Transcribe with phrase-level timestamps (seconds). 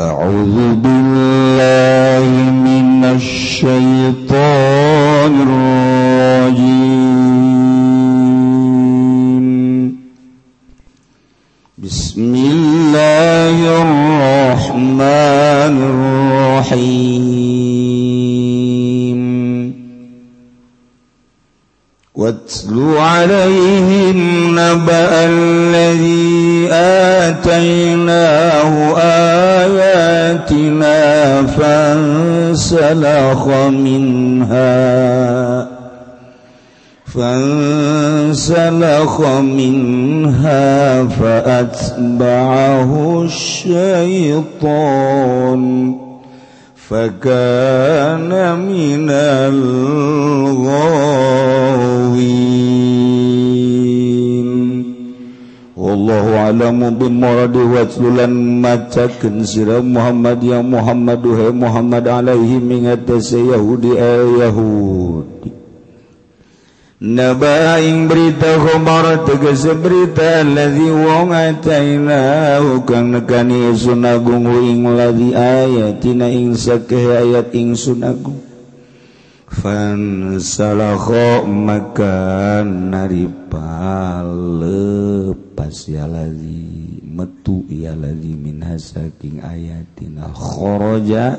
[0.00, 1.29] أعوذ بالله
[33.00, 35.00] فانسلخ منها
[37.14, 38.60] فانسلخ
[39.40, 42.92] منها فأتبعه
[43.24, 44.80] الشيطان
[46.88, 50.60] فكان من الغاوين.
[56.10, 64.42] wallahu a'lamu bimuradi watlulan macakeun sira Muhammad ya Muhammad he Muhammad alaihi mingatas Yahudi e
[64.42, 65.50] Yahudi.
[67.00, 76.28] Nabaing berita khobar tegese berita ladzi wong atainahu kang nekani ingsun agung ing ladzi ayatina
[76.28, 78.36] ing sakeh ayat ingsun agung.
[79.50, 84.10] Fansalakho maka naripalep
[85.60, 90.32] pasyaladzi metu ya ladzi min hasaking ayatina.
[90.32, 91.36] Kharaja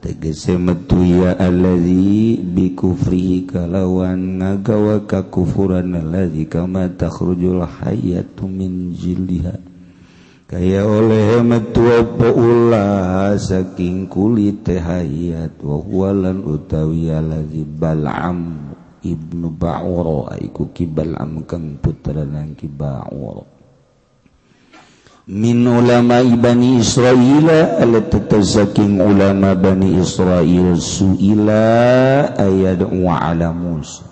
[0.00, 8.96] tegese metu ya alladzi bi kufrihi kalawan ngagawa ka kufuran alladzi kama takhrujul hayatu min
[8.96, 9.68] jildiha.
[10.48, 18.69] Kaya oleh metu apa ulah saking kulit hayat wa huwalan utawi alladzi bal'am.
[19.00, 23.60] Ibnu Ba'ura iku kibal amkan putra nang Ba'ura
[25.30, 31.64] min ulama Bani Israel ala tatazaking ulama Bani Israel suila
[32.34, 34.10] ayad'u ala Musa.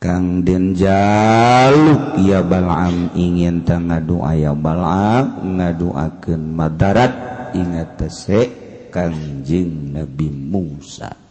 [0.00, 7.12] Kang den jaluk ya Bal'am ingin tangadu aya Bal'am ngaduakeun madarat
[7.56, 8.40] ingat tese
[8.92, 11.23] Kanjeng Nabi Musa.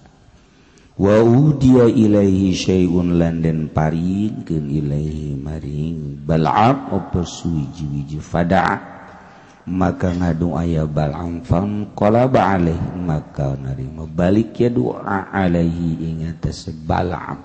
[0.93, 6.21] waudia ilaihi syai'un lan den paringkeun ilaihi maring.
[6.21, 8.93] Bal'am apa suwiji-wiji fada.
[9.63, 12.59] Maka ngadu aya bal'am fam qalaba
[12.99, 17.39] maka narima balik ya doa alaihi ingat atas bal'am.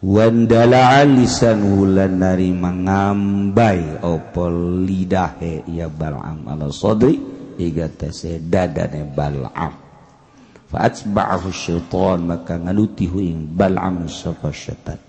[0.00, 4.44] Wandala lisan hulan narima ngambai apa
[4.82, 7.14] lidahe ya bal'am ala sadri
[7.62, 9.89] iga atas dadane bal'am.
[10.70, 15.02] Fa'atba'ahu syaitan maka nganutihu ing bal'am sapa syaitan.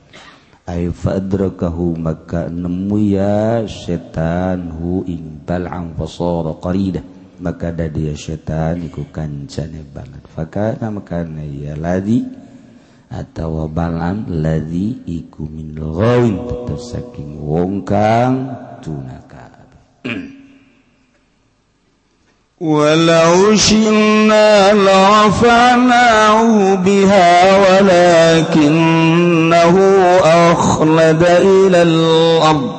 [0.66, 7.06] Ay fa'adrakahu maka nemu ya syaitan hu ing bal'am fasara qaridah.
[7.46, 10.26] Maka ada dia syaitan iku kancane banget.
[10.34, 12.26] Fakana makana ya ladhi
[13.14, 18.50] atau bal'am ladhi iku min ghawin tetap saking wong kang
[18.82, 19.30] tunaka.
[22.62, 27.58] ولو شئنا لرفعناه بها
[28.52, 29.80] ولكنه
[30.24, 32.72] أخلد إلى الأرض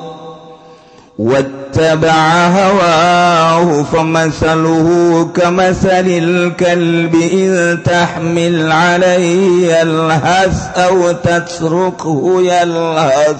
[1.18, 4.88] واتبع هواه فمثله
[5.36, 13.36] كمثل الكلب إذ تحمل عليه يلهث أو تتركه يلهث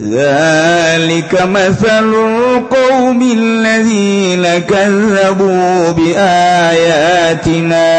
[0.00, 7.92] ذلك مثل القوم الذين كذبوا بآياتنا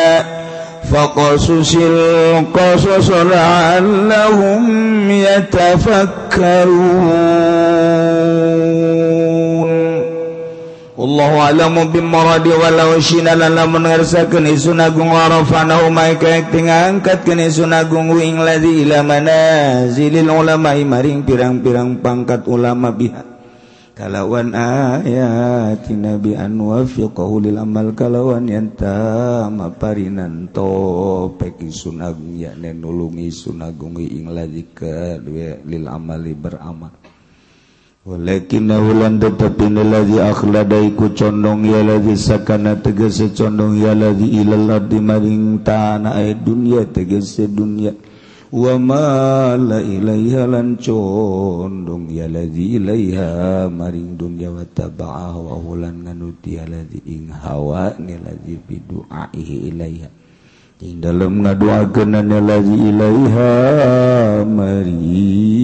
[0.93, 6.03] فقصص القصص لعلهم يتفكرون.
[11.03, 17.51] Allah alamu bimoradi walau shina lana mengersakan isun agung warafana umai kayak tinggal angkat kini
[17.51, 23.19] sunagung wing ladzi ila manazilil ulama maring pirang-pirang pangkat ulama biha.
[23.99, 33.27] Kalawan ayati nabi an wafiqahu lil amal kalawan yanta maparinan topek isun agung yakne nulungi
[33.27, 35.19] sunagung ing ladhi ka
[35.67, 37.02] lil amali beramal.
[38.03, 38.83] Walakinna
[39.15, 46.19] tetapi ladzi akhladaku condong ya ladzi sakana tegese condong ya ladzi ilal ardi maring tanah
[46.35, 47.95] dunya tegese dunya
[48.51, 56.03] wa ma la ilaiha lan condong ya ladzi ilaiha maring dunya wa taba'a wa hulan
[56.03, 60.09] nganuti ya ladzi ing hawa ni ladzi bidu'aihi ilaiha.
[60.83, 63.51] Ing dalam ngaduakeun ya ladzi ilaiha
[64.43, 65.62] maring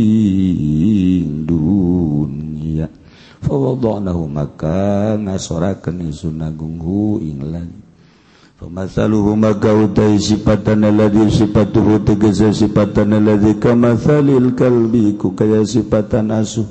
[3.50, 7.74] fawadanahu maka ngasorakeun ingsun agunghu inglan
[8.62, 16.70] famasaluhu maka utai sifatan alladzi sifatuhu tegese sifatan alladzi kamathalil kalbi ku kaya sifatan asu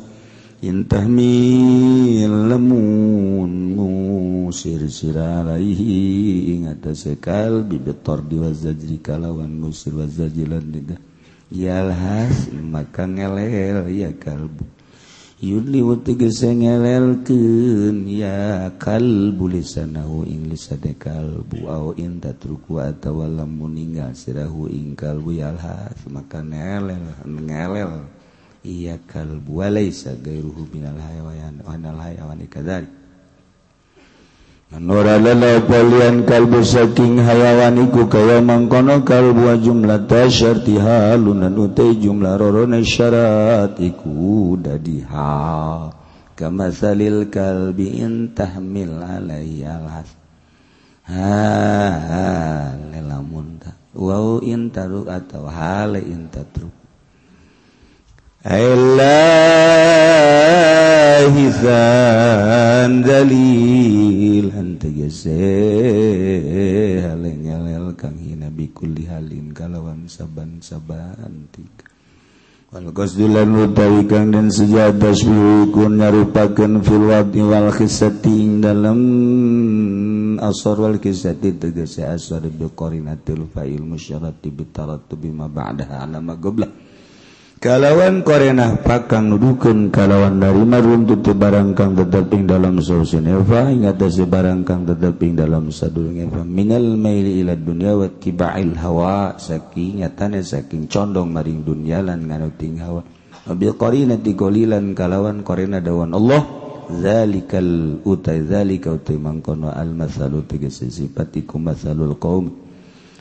[0.62, 10.94] intahmil lamun musir sira alaihi ing atase kalbi betor diwazajri kalawan musir wazajilan diga
[11.50, 14.77] yalhas maka ngelel ya kalbu.
[15.38, 21.70] yudliwud tegese ngelelkeun ya kalbu lisanahu ing lisane kalbu.
[21.70, 25.38] Au in tatruku atawa lamun ninggal sirahu ing kalbu.
[25.38, 28.02] Yalha maka ngelel ngelel
[28.66, 32.97] iya kalbu walaisa gairuhu minal hayawan anal hayawan kadzalik
[34.68, 43.80] Nurlian kalbu saking hayawan iku kaya mangkono kalbu jumlah tasyarti halunan utai jumlah rorone syarat
[43.80, 45.96] iku dadi hal
[46.36, 50.12] kamasalil kalbi intahmil alaihi alhas
[51.08, 53.72] ha lelamun ta.
[53.96, 56.77] Wau intaruk atau hale intatruk
[58.46, 58.62] Elahizan
[63.02, 64.54] dalil.
[64.78, 65.34] Tegese
[67.02, 71.90] haleng alel kang hina bikulli halin kalawan saban-saban tika
[72.70, 79.00] Wal qasdulan utawi kang den sejatos biukun nyarupakeun fil wadi wal khisati dalam
[80.38, 86.06] asar wal kisati tegese asar bi qarinatil fa'il musyarati bi tarattubi ma ba'daha.
[86.06, 86.87] Alama goblak.
[87.58, 94.86] kalawan korenah pakang nudukan kalawan darima tutup barangkang teteping dalam sausin eva ingat dasi barangkang
[94.86, 99.34] teteping dalam sadurung eva minal maili ila dunya wa kiba'il hawa.
[99.42, 103.02] Saking nyatane saking condong maring dunya lan nganuting hawa.
[103.50, 106.46] Bil korina digolilan kalawan korena dawan Allah.
[106.88, 112.67] Zalikal utai zalika utai mangkono al masalu tegesi sifatikum masalul qaum.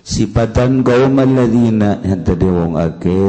[0.08, 2.00] sifatan gaumadina
[2.40, 3.20] wong ake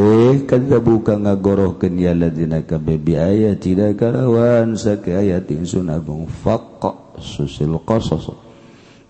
[0.46, 8.30] kada buka ngagoroh kenyalatina kabebi aya tidak karawan sake ayat insun agung fakok susil kosos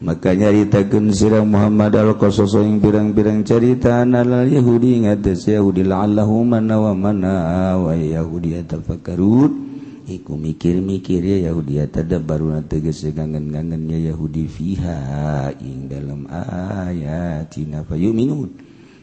[0.00, 6.94] maka nyaritakeun sirang Muhammad al-Qasas ing birang-birang carita nalal Yahudi ngates Yahudi la'allahu mana wa
[6.96, 7.34] mana
[7.76, 9.68] wa Yahudi tafakkarun
[10.08, 18.48] iku mikir-mikir ya Yahudi tadabaruna tegas gangen-gangennya Yahudi fiha ing dalam ayat ayatina fayuminun.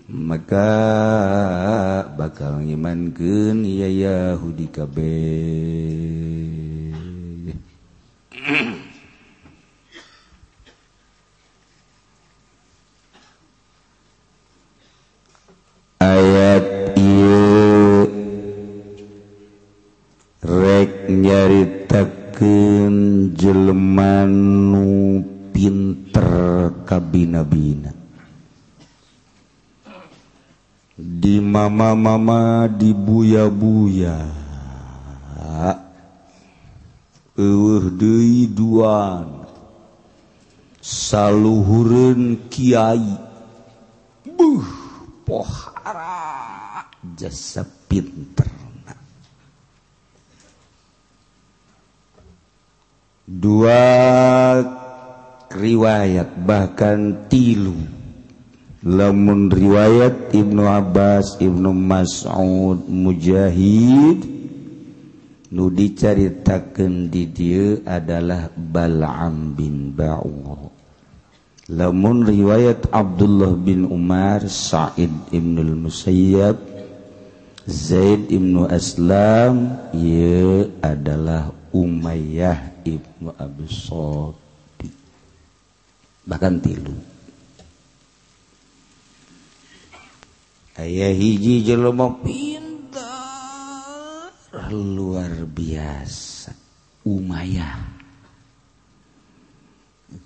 [0.06, 0.70] Maka
[2.14, 6.06] bakal ngimankeun ya Yahudi kabeh.
[15.98, 18.06] Ayat ieu
[20.46, 22.96] rek nyaritakeun
[23.34, 24.30] jelema
[31.56, 34.44] mama-mama di buya-buya
[37.36, 39.44] eueuh deui duan.
[40.80, 43.04] Saluhureun kiai.
[44.24, 44.68] Buh
[45.28, 46.86] pohara.
[47.16, 48.48] Jasa pinter.
[53.26, 53.82] Dua
[55.50, 57.95] riwayat bahkan tilu
[58.86, 64.22] lamun riwayat Ibnu Abbas Ibnu Mas'ud Mujahid
[65.50, 70.70] nu dicaritakeun di dieu adalah Bal'am bin Ba'ur
[71.66, 76.62] lamun riwayat Abdullah bin Umar Sa'id Ibnu Musayyab
[77.66, 84.46] Zaid Ibnu Aslam ieu adalah Umayyah Ibnu Abi Sufyan
[86.26, 87.15] bahkan tilu.
[90.76, 92.66] aya hiji jelema pintar.
[94.72, 96.52] luar biasa.
[97.06, 97.96] Umayyah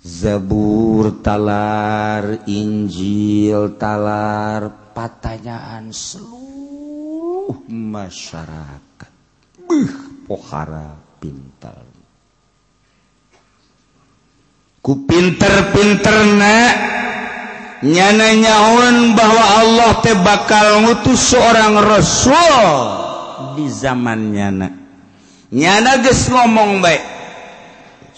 [0.00, 9.12] Zabur talar Injil talar patanyaan seluruh masyarakat.
[9.66, 11.84] Beuh, pohara pintar.
[14.80, 16.74] Ku pinter-pinter nak.
[17.80, 22.64] nyananyaun bahwa Allah teh bakal ngutus seorang rasul
[23.56, 24.68] di zaman nyana.
[25.50, 27.02] Nyana geus ngomong baik.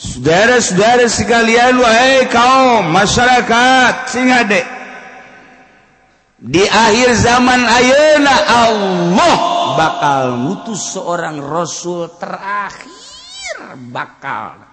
[0.03, 4.67] Saudara-saudara sekalian wahai kaum masyarakat singa dek
[6.43, 9.37] di akhir zaman ayeuna Allah
[9.79, 12.91] bakal ngutus seorang rasul terakhir
[13.95, 14.72] bakal.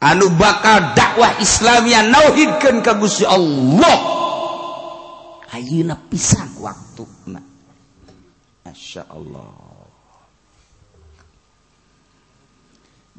[0.00, 4.18] anu bakal dakwah Islamia nauhidkan ka Gusti Allah.
[5.50, 7.42] Ayeuna pisan waktuna
[8.62, 9.70] Masya Allah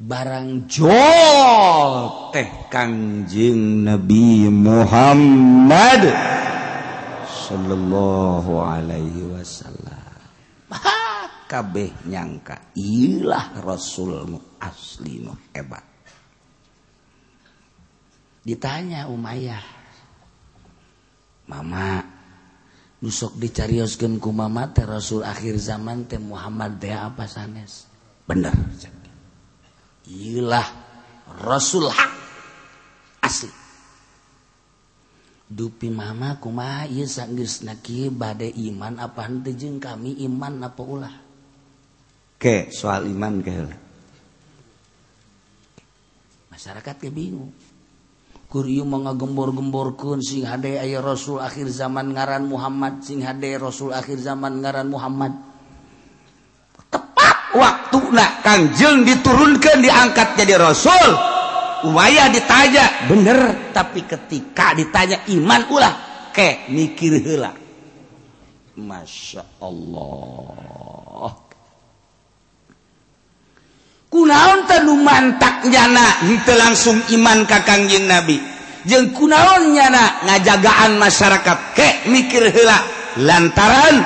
[0.02, 1.92] barang jol
[2.34, 6.10] teh kanjeng Nabi Muhammad
[7.28, 10.00] sallallahu alaihi wasallam.
[11.46, 15.20] Kabeh nyangka ilah rasulmu asli
[15.52, 15.91] hebat.
[18.42, 19.82] ditanya Umayyah
[21.50, 22.00] Mama
[23.02, 27.90] nusok dicarioskan ku mama teh Rasul akhir zaman teh Muhammad teh apa sanes?
[28.24, 28.54] Bener
[30.06, 30.68] ilah
[31.42, 32.12] Rasul hak
[33.26, 33.52] asli.
[35.52, 41.14] Dupi mama kumaha ieu sanggis naki bade iman apa henteu jeung kami iman apa ulah?
[42.40, 43.52] Ke soal iman ke
[46.48, 47.52] masyarakat ke bingung.
[48.52, 54.60] Kuryu mengagembor-gemborkun sing hade aya Rasul akhir zaman ngaran Muhammad sing hade Rasul akhir zaman
[54.60, 55.32] ngaran Muhammad.
[56.92, 61.08] Tepat waktu nak kangjeng diturunkan diangkat jadi Rasul.
[61.96, 63.72] Wayah ditanya bener?
[63.72, 65.94] Tapi ketika ditanya iman ulah
[66.36, 67.56] ke mikir hela
[68.76, 71.51] Masya Allah.
[74.12, 76.28] kunaon tanu mantak nyana?
[76.28, 78.36] Henteu langsung iman ka Kangjeng Nabi.
[78.84, 81.58] Jeung kunaon nyana ngajagaan masyarakat?
[81.72, 82.78] Ke mikir heula.
[83.24, 83.96] Lantaran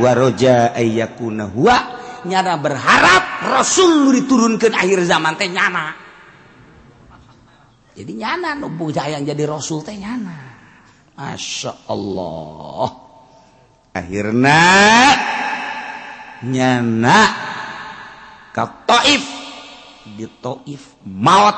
[0.00, 1.76] waroja ayyakuna huwa
[2.24, 5.96] nyana berharap Rasul diturunkan diturunkeun akhir zaman teh nyana.
[7.96, 10.36] Jadi nyana nu yang jadi Rasul teh nyana.
[11.20, 12.88] Masya Allah.
[13.92, 14.62] Akhirnya
[16.48, 17.49] nyana
[18.50, 19.24] ke Taif.
[20.16, 21.56] Di Taif maut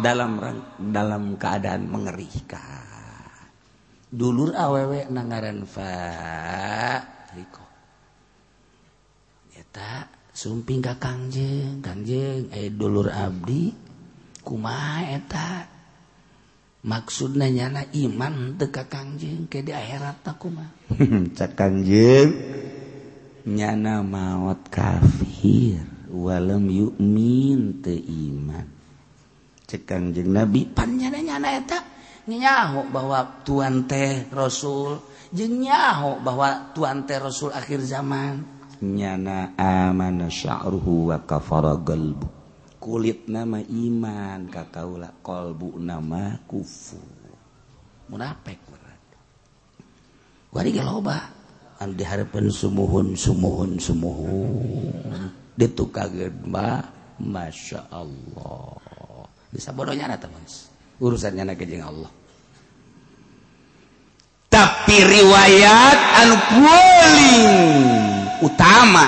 [0.00, 0.40] dalam
[0.78, 2.84] dalam keadaan mengerikan.
[4.06, 5.92] Dulur awewe nangaran fa.
[7.34, 7.64] Riko.
[10.36, 11.80] Sumping ka Kangjeng.
[11.80, 13.72] Kanjeng eh dulur Abdi.
[14.46, 15.76] Kumaeta
[16.86, 20.70] maksudnya nyana iman teka Kangjeng ke di akhirat kuma
[21.36, 22.30] cak Kanjeng
[23.42, 25.82] nyana maut kafir
[26.24, 28.66] walam yumin te iman.
[29.66, 31.82] Cekang jeng nabi panjananya eta
[32.30, 35.02] nyaho bahwa tuan teh rasul
[35.34, 38.46] jeng nyaho bahwa tuan teh rasul akhir zaman.
[38.76, 42.28] Nyana amana sya'ruhu wa kafara galbu.
[42.78, 47.00] Kulit nama iman kakaula kolbu nama kufu
[48.06, 49.16] munafik berarti
[50.54, 51.18] wari geloba.
[51.76, 55.45] Anu diharapkan sumuhun sumuhun sumuhun.
[55.56, 56.84] dituka Gema
[57.18, 58.76] Masya Allah.
[59.48, 60.12] Bisa bodohnya
[61.00, 62.12] urusannya najeng Allah.
[64.46, 67.50] Tapi riwayat anling
[68.40, 69.04] utama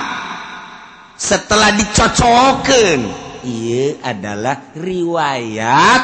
[1.15, 2.99] setelah dicocoken
[3.45, 6.01] ia adalah riwayat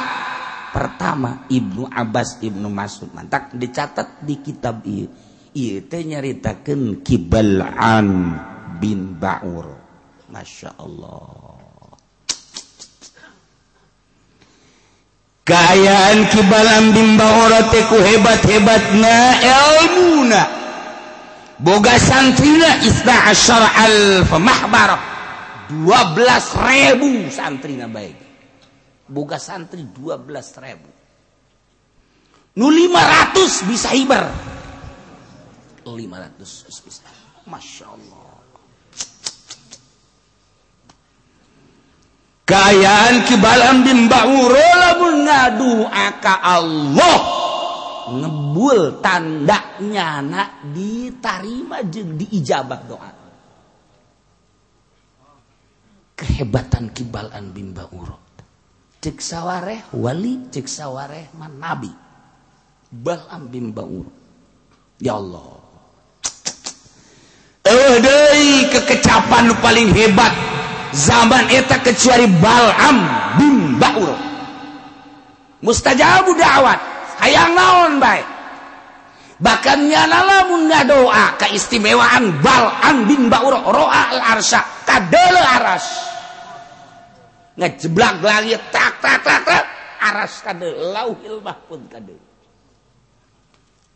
[0.71, 3.11] pertama Ibnu Abbas Ibnu Masud.
[3.13, 5.07] Mantap dicatat di kitab ia
[5.55, 8.07] ia nyaritakan kibalan
[8.75, 9.84] bin Baur.
[10.35, 11.55] Masya Allah.
[15.47, 20.43] Kayaan kibalan bimba teku hebat-hebat na ilmuna.
[21.55, 24.91] Boga santrina isna asyar alfa mahbar
[25.71, 28.19] Dua belas ribu santrina baik.
[29.07, 30.91] Boga santri dua belas ribu.
[32.59, 34.27] Nu lima ratus bisa hibar.
[35.87, 37.07] Lima ratus bisa.
[37.47, 38.24] Masya Allah.
[42.45, 47.17] Kaayaan kibalam bin Bauro lamun ngadu aka Allah
[48.05, 53.11] ngebul tandanya nak ditarima jeung diijabah doa.
[56.13, 58.21] Kehebatan kibalan bimba Bauro.
[59.01, 61.89] Cek sawareh wali, cek sawareh man nabi.
[62.93, 64.13] Balam bimba Bauro.
[65.01, 65.49] Ya Allah.
[67.65, 70.54] Eh deui kekecapan paling hebat
[70.95, 72.97] zaman eta kecuali Balam
[73.35, 74.15] bin Baur.
[75.59, 76.79] Mustajabu da'wat.
[77.19, 78.23] Hayang naon bae?
[79.35, 83.59] Bahkan nyana munda doa keistimewaan Balam bin Baur.
[83.59, 85.85] Roa al arsya kadele aras
[87.55, 89.63] ngejeblak lagi tak tak tak tak.
[89.99, 90.91] Aras kadele.
[90.95, 92.23] Lauhil mahfud kadele.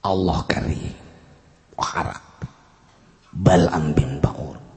[0.03, 0.95] Allah karim.
[1.79, 2.43] Harap.
[3.31, 4.68] Balam bin Baur.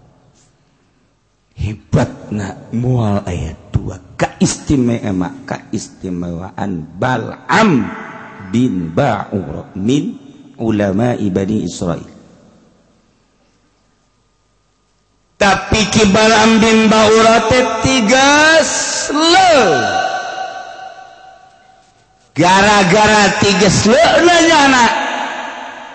[1.63, 7.87] Hebatna mual ayat bahwa kaistimewa kaistimewaan balam
[8.51, 10.19] bin ba'ur min
[10.59, 12.07] ulama ibadi Israel.
[15.39, 17.27] Tapi ki balam bin ba'ur
[17.83, 18.63] tiga
[19.11, 19.55] le
[22.39, 25.02] gara-gara tiga le nanya anak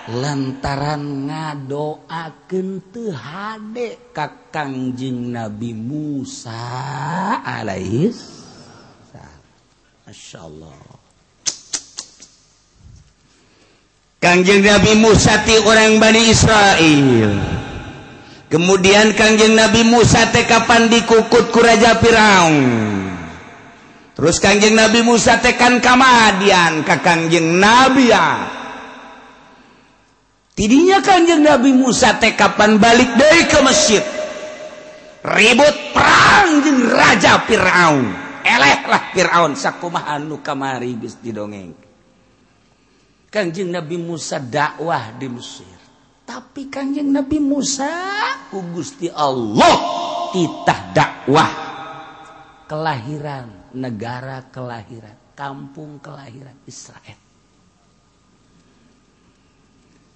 [0.08, 3.52] lantaran ngadoaken ka
[4.16, 6.56] kakangjing Nabi Musa
[7.44, 8.40] Alaihis
[10.08, 10.80] Masya Allah
[14.18, 17.38] Kangjeng Nabi Musa ti orang Bani Israel.
[18.50, 22.58] Kemudian Kangjeng Nabi Musa teh kapan dikukut ku Raja Firaun?
[24.18, 28.57] Terus Kangjeng Nabi Musa tekan kamadian ka Kangjeng Nabi ya.
[30.58, 34.02] tidinya kanjeng Nabi Musa teh kapan balik dari ke masjid?
[35.22, 38.06] Ribut perang jeung raja Firaun.
[38.42, 41.78] Eleh lah Firaun sakumaha anu kamari geus didongeng.
[43.30, 45.78] Kanjeng Nabi Musa dakwah di Mesir.
[46.24, 47.92] Tapi kanjeng Nabi Musa
[48.50, 49.78] ku Gusti Allah
[50.32, 51.52] titah dakwah.
[52.66, 57.27] Kelahiran negara kelahiran kampung kelahiran Israel.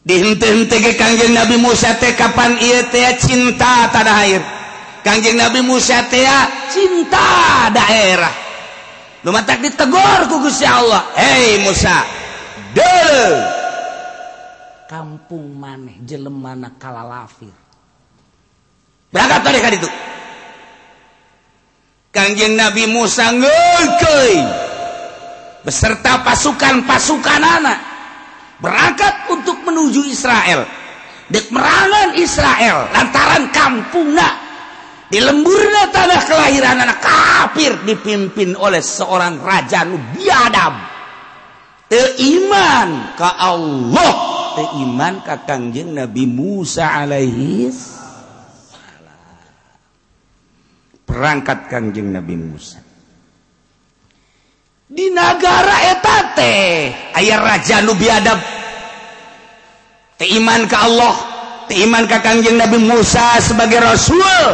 [0.02, 2.58] dihintekanjeng Nabi Musa teh kapan
[3.22, 3.90] cinta
[4.22, 4.42] air
[5.02, 6.06] Kanjeng Nabi Musa
[6.70, 8.30] cinta daerah.
[9.26, 11.02] Rumah tak ditegor ku Gusti Allah.
[11.18, 12.06] Hei Musa.
[12.70, 12.94] De
[14.86, 17.48] kampung maneh jelemana kalalafir
[19.08, 19.90] berangkat tadi kan itu.
[22.12, 24.36] Kanjeng Nabi Musa ngeukeui.
[25.64, 27.78] Beserta pasukan-pasukan anak.
[28.62, 30.62] Berangkat untuk menuju Israel.
[31.26, 34.30] Dek merangan Israel lantaran kampungnya
[35.12, 40.92] di lemburnya tanah kelahiran anak kafir dipimpin oleh seorang raja nu biadab
[42.16, 44.14] iman ke Allah.
[44.52, 47.72] Iman ke kangjeng Nabi Musa alaihi
[51.08, 52.80] perangkat kangjeng Nabi Musa.
[54.92, 58.36] Di negara etate ayah raja nu biadab
[60.26, 61.32] iman ke Allah
[61.72, 64.44] iman Kakangjeng Nabi Musa sebagai Rasul.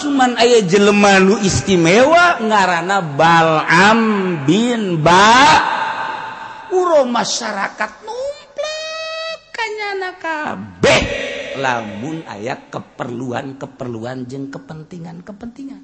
[0.00, 4.00] Cuman ayah jelemanu istimewa ngarana Balam
[4.48, 5.60] bin Ba.
[6.72, 11.00] Uro masyarakat numplek kanyana kabeh.
[11.60, 15.82] Lamun ayat keperluan-keperluan jeng kepentingan-kepentingan.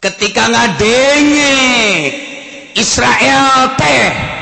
[0.00, 1.52] Ketika ngadenge
[2.78, 4.35] Israel teh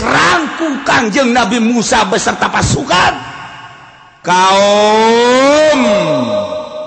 [0.00, 3.14] rangkum Kanjeng Nabi Musa beserta pasukan.
[4.22, 5.80] Kaum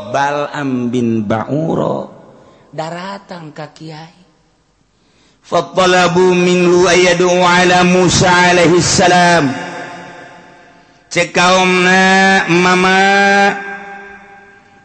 [0.10, 2.12] Balam bin Bauro.
[2.72, 4.24] Daratan ka Kiai.
[5.46, 9.54] Fattalabu minhu ayadu ala Musa alaihi salam.
[11.12, 13.04] Cek kaumna mama.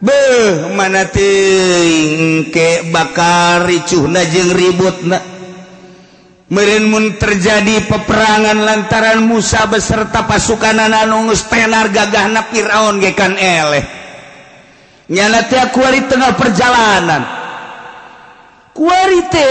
[0.00, 5.39] Beh mana teuing ke bakar ricuhna jeung ributna.
[6.50, 12.42] merinmun terjadi peperangan lantaran Musa beserta pasukan ananungus tenar gagah na
[12.98, 13.84] gekan eleh.
[15.10, 17.22] Nyala teh kuari tengah perjalanan.
[18.74, 19.50] Kuari teh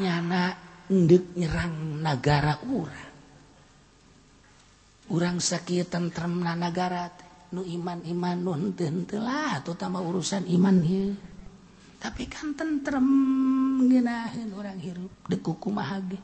[0.00, 0.42] nyana
[0.88, 3.12] endek nyerang negara urang.
[5.12, 7.12] Urang sakit tentrem na negara
[7.52, 11.12] nu iman iman nu henteu lah terutama urusan iman hieu
[12.02, 13.06] tapi kan tentrem
[13.86, 16.18] genahin orang hirup dekuku mahage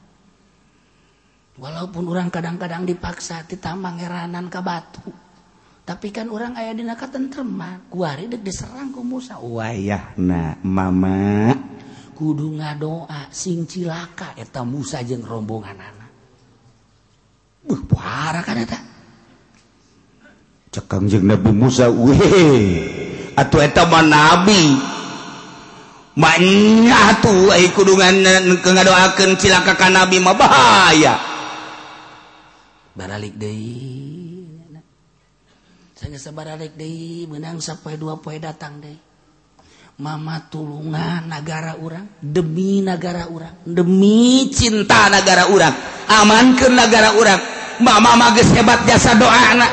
[1.54, 5.28] walaupun orang kadang-kadang dipaksa tita mangeranan ke batu
[5.88, 7.88] tapi kan orang ayah dina katentreman.
[7.88, 9.40] Kuari dek diserang ku Musa.
[9.40, 11.56] Wayah na mama.
[12.12, 16.10] Kudu ngadoa sing cilaka eta Musa jeung rombongan anak
[17.64, 18.76] Buh, parah kan eta.
[20.76, 23.32] Cekang jeung Nabi Musa weh.
[23.32, 24.97] Atuh eta mah nabi.
[26.18, 31.14] banyak tuh eh, kudungandoakan eh, cilaka nabi mah bahaya.
[32.98, 34.50] Baralik deui.
[35.94, 38.98] Saya sabaralik deui menang sampai dua poe datang deui.
[39.98, 45.74] Mama tulungan negara orang demi negara orang demi cinta negara orang
[46.06, 47.42] aman ke negara orang
[47.82, 49.72] mama mah geus hebat jasa doa anak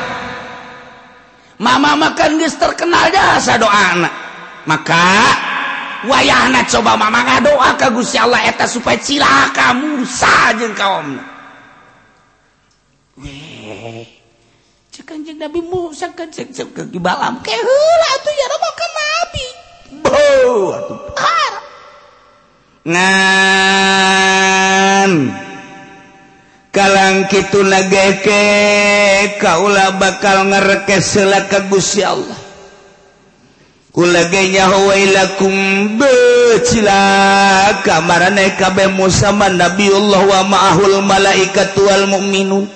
[1.62, 4.14] mama makan geus terkenal jasa doa anak
[4.66, 5.45] maka
[6.06, 11.18] wayah anak coba mama doa ke Gusti Allah eta supaya cilaka Musa jeung kaum
[13.20, 14.06] weh
[14.94, 19.46] cek kanjeng Nabi Musa kan cek cek ke balam ke heula atuh ya robokan Nabi.
[26.76, 28.44] Kalang gitu nageke
[29.40, 32.45] kaulah bakal ngereke sela kagus ya Allah
[33.96, 37.00] kulagenya hawailakum becila
[37.80, 42.68] kamarane kabe musama Nabiullah wa ma'ahul malaikat wal mu'minun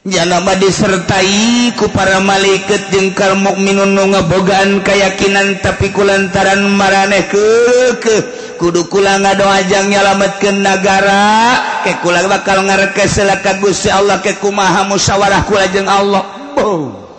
[0.00, 8.16] Jalama disertai ku para malaikat jeung mukminun nu ngabogaan keyakinan tapi kulantaran maraneh ke
[8.56, 15.44] kudu kula ngadoajang nyalametkeun nagara ke kula bakal ngarekes selaka Gusti Allah ke kumaha musyawarah
[15.44, 16.24] kula jeung Allah.
[16.56, 17.09] Oh.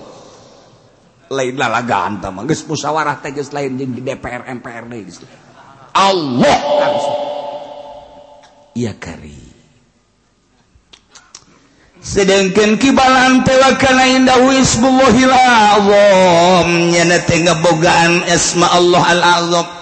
[1.32, 5.24] lain lalagaan tamang geus musyawarah teh geus lain jeung di DPR MPR deui geus
[5.91, 6.60] Allah!
[8.72, 9.36] Iya kari.
[12.02, 16.70] Sedangkan kibalan pelakana indah wisbullahil azam.
[16.96, 19.81] Nyana teh ngabogaan asma Allah al azam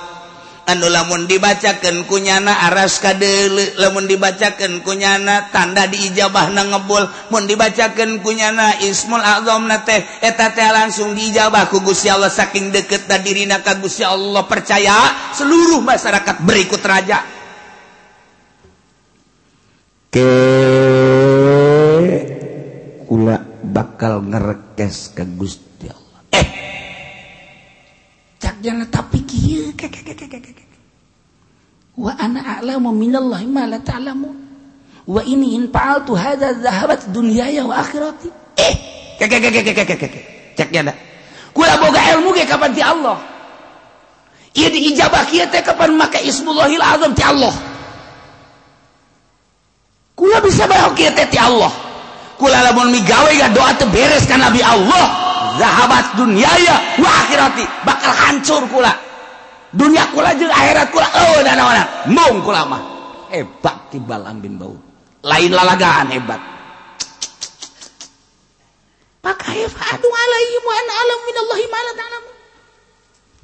[0.69, 8.21] anu lamun dibacakan kunyana aras kadele lamun dibacakan kunyana tanda diijabah na ngebul mun dibacakan
[8.21, 13.65] kunyana ismul azam na teh eta teh langsung diijabah ku Gusti Allah saking deket dirina
[13.65, 17.25] ka Gusti Allah percaya seluruh masyarakat berikut raja.
[20.09, 20.25] Ke
[23.69, 26.21] bakal ngerekes ke Gusti Allah.
[26.33, 26.47] Eh
[28.39, 29.71] cak jangan tapi kieu
[31.99, 34.31] wa ana a'lamu minallahi ma la ta'lamu
[35.09, 38.73] wa ini in fa'altu hadza dhahabat dunyaya wa akhirati eh
[39.19, 40.13] kek kek kek kek kek
[40.55, 40.95] cak jana
[41.51, 43.19] kula boga ilmu ge kapan ti Allah
[44.55, 47.51] ieu diijabah kieu teh kapan make ismullahil azam ti Allah
[50.15, 51.71] kula bisa bae kieu teh ti Allah
[52.39, 55.05] migawe doa bereskan Nabi Allah
[55.59, 59.08] zahabat duniaya akhirati bakal hancur pula
[59.73, 62.81] dunia kula jeung akhirat kula eueun oh, anak-anak mung kula mah.
[63.29, 64.73] Hebat kibal ambin bau.
[65.21, 66.41] Lain lalagaan hebat.
[69.19, 72.31] Pakai fa'adu alaihi wa an alam minallahi ma la ta'lamu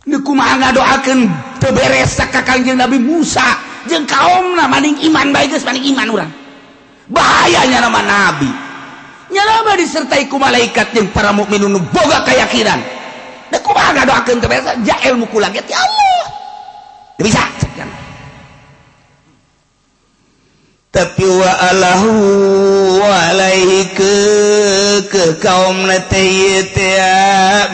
[0.05, 1.19] nu kumaha ngadoakeun
[1.57, 3.43] teu beres ka Kanjeng Nabi Musa.
[3.85, 6.31] Jeung kaumna maning iman bae geus maning iman urang.
[7.05, 8.49] Bahayanya nama nabi.
[9.29, 12.94] Nyalama disertai ku malaikat jeung para mukminun boga keyakinan.
[15.11, 16.25] Ilmu kula ge ya Allah.
[17.17, 17.43] Teu bisa.
[20.95, 22.11] Tapi wa alahu
[23.03, 24.15] wa alaihi ke
[25.11, 26.63] ke kaum teh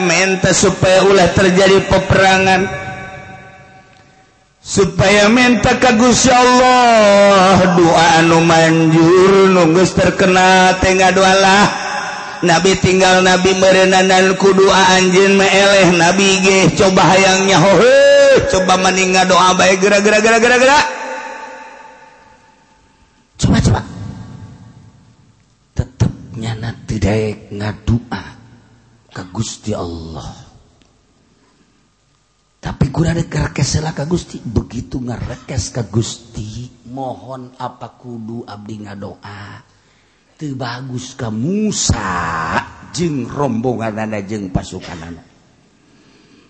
[0.02, 2.66] menta supaya ulah terjadi peperangan.
[4.62, 11.66] Supaya minta kagus Ya Allah doa anu manjur nunggus terkena tengah doalah
[12.42, 16.60] nabi tinggal nabi merenanan kudua anjin meleh nabi ge.
[16.78, 17.74] Coba hayangnya ho
[18.52, 20.80] coba meninggal doa baik gara-gara gara-gara gara
[23.42, 23.82] coba coba.
[25.74, 28.22] Tetap nyana tidak ngadua
[29.12, 30.52] ke Gusti Allah.
[32.62, 39.71] Tapi kurang ada kerekesela ke Gusti begitu ngerekes ke Gusti mohon apa kudu abdi ngadoa
[40.58, 42.58] bagus ke Musa
[42.90, 45.28] jeng rombongan nada jeng pasukan anak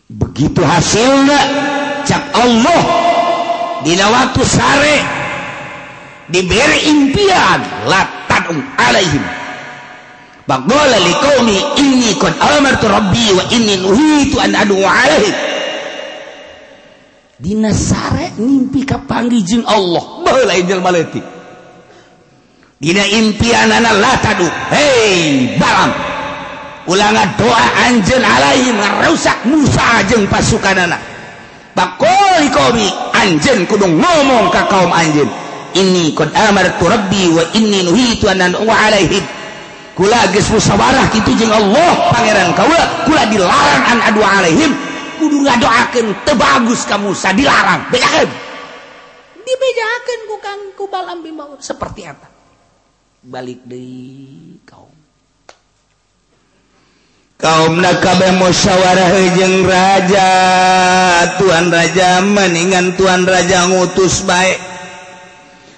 [0.07, 1.39] begitu hasilnya
[2.07, 2.83] cak Allah
[3.81, 4.97] di waktu sare
[6.31, 9.23] diberi impian latan alaihim.
[10.47, 15.35] Baqala liqaumi inni qad amartu rabbi wa inni nuhitu an adu alaihim.
[17.41, 20.03] Dina sare mimpi kapanggih jeung Allah.
[20.25, 21.40] Baheula jelema leutik
[22.81, 24.49] Dina impian anallah tadu.
[24.73, 25.93] Hei, balam.
[26.89, 30.97] Ulangan doa anjen alai ngarusak Musa jeung pasukan anak.
[31.77, 35.29] Bakoli komi anjen kudu ngomong ke kaum anjen.
[35.77, 39.21] Ini kod amartu rabbi wa inni nuhitu anan wa alaihi.
[39.93, 44.71] Kula geus musyawarah kitu jeung Allah pangeran kaula kula dilarang an adu alaihim
[45.19, 48.31] kudu ngadoakeun teu bagus ka Musa dilarang bejakeun
[49.43, 52.30] dibejakeun ku Kang Kubal Ambimau seperti apa
[53.21, 53.85] balik di
[54.65, 54.89] kaum.
[57.37, 60.29] Kaum kabeh musyawarah jeung raja
[61.41, 64.57] Tuhan raja meningan Tuhan raja ngutus baik.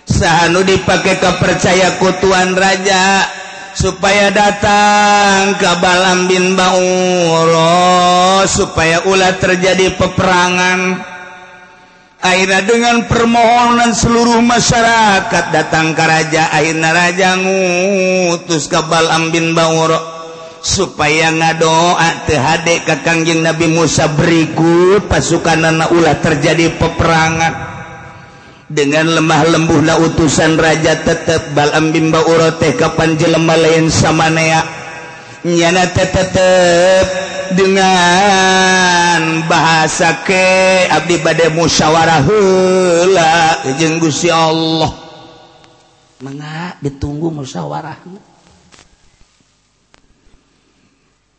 [0.04, 3.28] Sahanu dipakai kepercaya ku Tuhan raja
[3.76, 11.13] supaya datang ke Balam bin Bauro supaya ulah terjadi peperangan.
[12.24, 20.00] akhirnya dengan permohonan seluruh masyarakat datang ke raja akhirnya Raja ngutus ke Balam bin Bauro
[20.64, 27.76] supaya ngadoa THD ke Kangjeng Nabi Musa berikut pasukan anak ulah terjadi peperangan.
[28.74, 34.64] Dengan lemah lembuh utusan raja tetap Balam bin Bauro teh kapan jelema lain sama nea
[35.44, 40.48] nyana tetep dengan bahasa ke
[40.88, 44.90] Abdi badai musyawarah hela jeung Gusti Allah.
[46.24, 48.00] Mangga ditunggu musyawarah.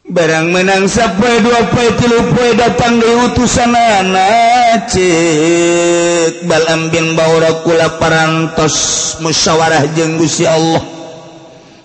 [0.05, 7.65] Barang menang sampai dua poe tilu poe datang di utusan anak cek balam bin baura
[7.65, 8.77] kula parantos
[9.25, 10.94] musyawarah jeung Gusti Allah.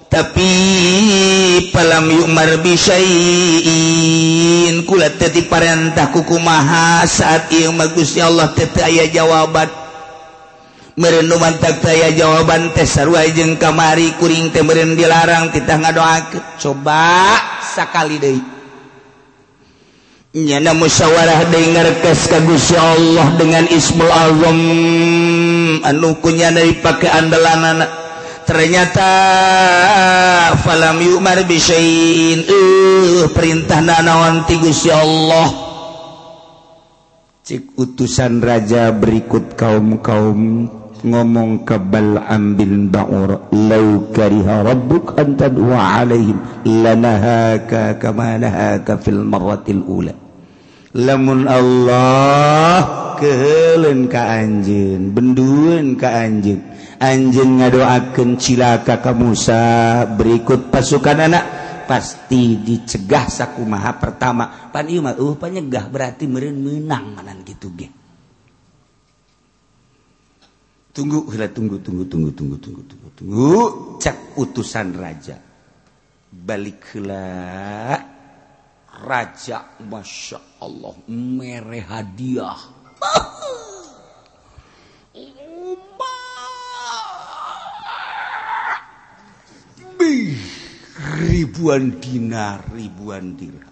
[0.10, 3.06] tapi palam yumar bisain
[4.90, 9.70] kula teti parentah kukumaha saat ieu magusnya Allah tete aya jawaban.
[11.00, 16.58] Meureun mantak aya jawaban teh sarua jeung kamari kuring teh meureun dilarang titah ngadoakeun.
[16.58, 18.42] Coba sakali deui.
[20.34, 24.60] Nyana musyawarah deui ngareukes ka Gusti Allah dengan Ismul Azam.
[25.86, 28.09] Anu kunyana dipake andalanana.
[28.50, 29.10] Ternyata
[30.66, 35.70] falam yumar bisyai'in uh perintah naon ti Gusti Allah.
[37.46, 40.66] Cik utusan raja berikut kaum-kaum
[41.06, 43.54] ngomong kebal ambil ba'ur.
[43.54, 50.14] Lau kariha rabbuk an tad'a alaihim lanahaka kama nahaka fil marratil ula.
[50.98, 52.82] Lamun Allah
[53.22, 56.69] kehelen ka anjeun bendueun ka anjeun
[57.00, 59.62] anjing ngadoakan cilaka ke Musa
[60.04, 61.46] berikut pasukan anak
[61.88, 64.70] pasti dicegah sakumaha pertama.
[64.70, 67.90] Pan ieu mah uh penyegah berarti meureun menang manan kitu ge.
[70.94, 73.50] Tunggu heula tunggu tunggu tunggu tunggu tunggu tunggu tunggu.
[74.04, 75.40] Cek utusan raja.
[76.30, 77.26] Balik heula.
[79.00, 82.60] Raja masya Allah mere hadiah.
[91.00, 93.70] Ribuan dinar, ribuan dirham.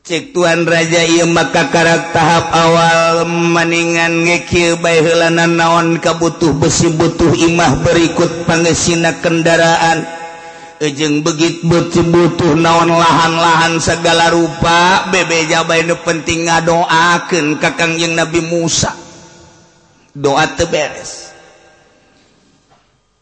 [0.00, 7.30] Cek Tuhan Raja ia maka karak tahap awal meningan ngekil baylananan naon kabutuh besi butuh
[7.30, 10.02] imah berikut pangesina kendaraan.
[10.82, 18.18] Ejeng begit beti butuh naon lahan-lahan segala rupa bebe jabai nu penting ngadoakeun kakang Kangjeng
[18.18, 18.90] Nabi Musa.
[20.10, 20.72] Doa teberes.
[20.74, 21.29] beres.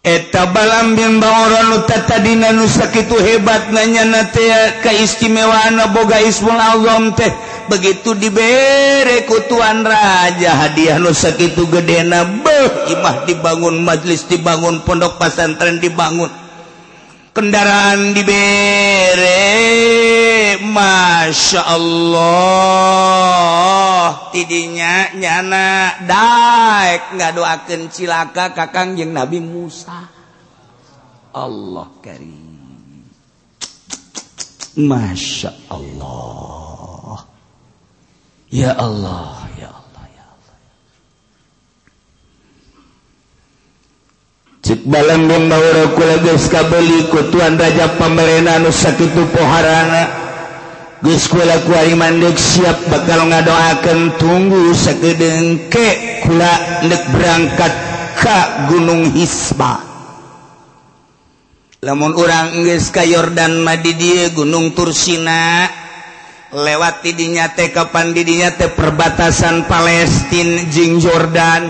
[0.03, 4.23] eta balam bin Baorotadina nusak itu hebat nanya na
[4.81, 7.31] keistimewaan boga Ismul Allahom teh.
[7.69, 12.25] Begitu diberreku Tuhan Raja hadiah nusak itu gedena
[12.89, 16.33] imah dibangun majelis dibangun pondok pesantren dibangun.
[17.37, 19.37] Kendaraan dibere.
[20.65, 22.49] Masya Allah.
[24.35, 27.15] Tidinya nyana daek.
[27.15, 30.09] Nggak doakan cilaka kakang yang Nabi Musa.
[31.37, 33.07] Allah karim.
[34.79, 37.27] Masya Allah.
[38.49, 40.57] Ya Allah ya Allah ya Allah.
[44.65, 45.93] Cik balang dong bawa
[46.49, 50.18] kabeli kutuan raja pemerintah nusa itu poharana
[50.99, 57.73] Gukuala kuari mandek siap bakal ngadoaken tunggu segedeng ke kula ndek berangkat
[58.19, 59.79] ka Gunung Hisba.
[61.87, 65.71] Lamun urang geus ka Yordan madi dieu Gunung Tursina
[66.51, 71.63] lewat didinya teh kapan didinya teh perbatasan Palestina jeung Jordan.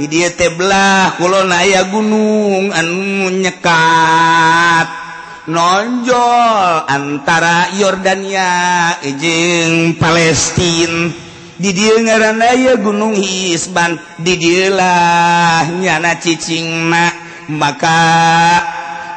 [0.00, 5.03] Di dieu teh belah kulon aya gunung anu nyekat
[5.46, 11.22] nonjol antara Yordania jeung Palestina.
[11.54, 17.14] Didil ngaranaya Gunung Hisban didilah nyana cicingna
[17.46, 18.02] maka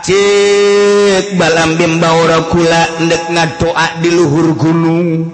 [0.05, 5.33] cek balam bimbaura kula ndek ngadoa di luhur gunung.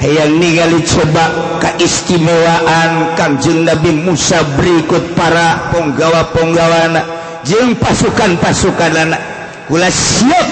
[0.00, 7.20] Hayang ningali coba keistimewaan kanjeng Nabi Musa berikut para penggawa-penggawana.
[7.44, 9.29] Jeung pasukan-pasukan anak
[9.78, 10.46] siap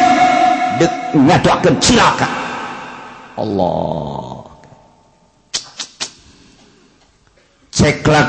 [1.14, 2.28] ngadoakeun cilaka.
[3.38, 4.46] Allah.
[7.72, 8.28] Ceklak.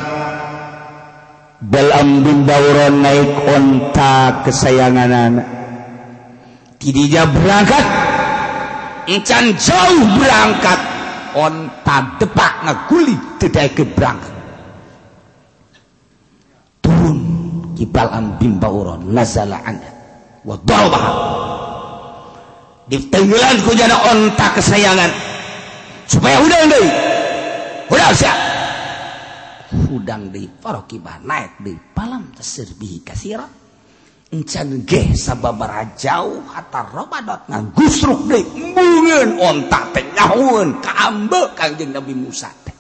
[1.60, 5.48] Dalam bin bauron naik onta kesayangan anak.
[6.80, 7.86] Tidija berangkat.
[9.10, 10.80] Encan jauh berangkat.
[11.36, 14.34] Onta depak ngaguli tidak ke berangkat.
[16.80, 17.20] Turun.
[17.76, 19.12] Kibal am bin bauron.
[19.12, 19.60] Nazala
[22.90, 25.12] ditenggelan ku jana ontak kesayangan.
[26.10, 26.88] Supaya udang deh.
[27.86, 28.38] Udang siap.
[29.94, 33.46] Udang di parokiba naik di palam tesir bihi kasira.
[34.30, 38.46] Encan ge sababara jauh hatta robadot ngagusruk deh.
[38.58, 42.74] Mbungen ontak teh nyahun kaambe kangjeng Nabi Musa teh.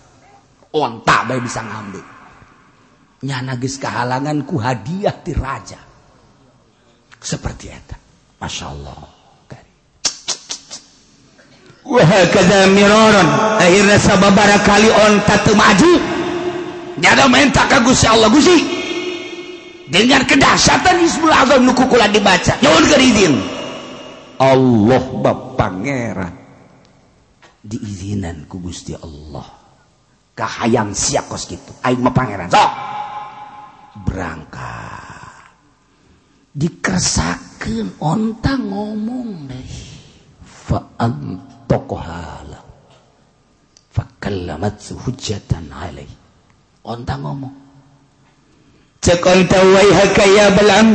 [0.73, 2.05] Ontak bae bisa ngambil.
[3.19, 5.88] Nyana geus kahalangan ku hadiah ti raja.
[7.19, 7.95] seperti itu
[8.39, 8.99] Masya Allah.
[13.60, 15.91] Akhirnya sababara kali onta maju.
[16.99, 18.60] Nyada minta ke Gusti Allah Gusti.
[19.89, 22.62] Dengan kedahsyatan Hizbul Azam nu kukula dibaca.
[22.62, 23.34] Nyuwun keridin
[24.38, 26.34] Allah bab pangeran.
[27.60, 29.49] Diizinan ku Gusti Allah.
[30.38, 31.73] Kahayang siakos gitu.
[31.84, 32.47] Aing mah pangeran.
[32.53, 32.71] Sok.
[34.08, 34.88] Berangkat.
[36.54, 39.72] Dikesakan onta ngomong deh.
[40.44, 40.82] Fa
[41.70, 42.60] tokohala.
[43.90, 46.10] Fakallamat hujatan alaih
[46.86, 47.56] onta ngomong.
[49.00, 50.94] Cek onta waihaka ya balam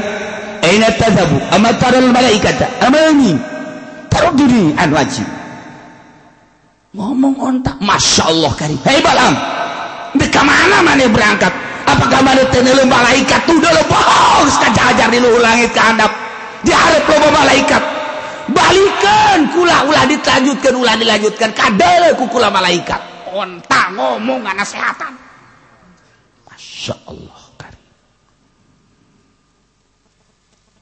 [0.62, 1.38] aina tadhabu.
[1.54, 2.66] Ama taral malaikata.
[2.82, 3.34] Amani
[4.10, 5.26] taruh diri an wajib.
[6.94, 7.74] Ngomong onta.
[7.82, 8.78] Masya Allah karim.
[8.86, 9.34] Hei balam
[10.14, 13.40] di ke mana mana berangkat apakah manutnya malaikat.
[13.48, 14.48] Udah lepas bohong.
[14.74, 16.10] Kajar di luhur langit ke handap.
[16.64, 17.82] Diharap lo malaikat.
[18.50, 19.38] Balikan.
[19.52, 21.52] Kula ulah dilanjutkan ulah dilanjutkan.
[21.52, 23.00] Kadal kukula malaikat.
[23.34, 25.10] Onta ngomong nasehatan
[26.46, 27.74] Masya Allah kan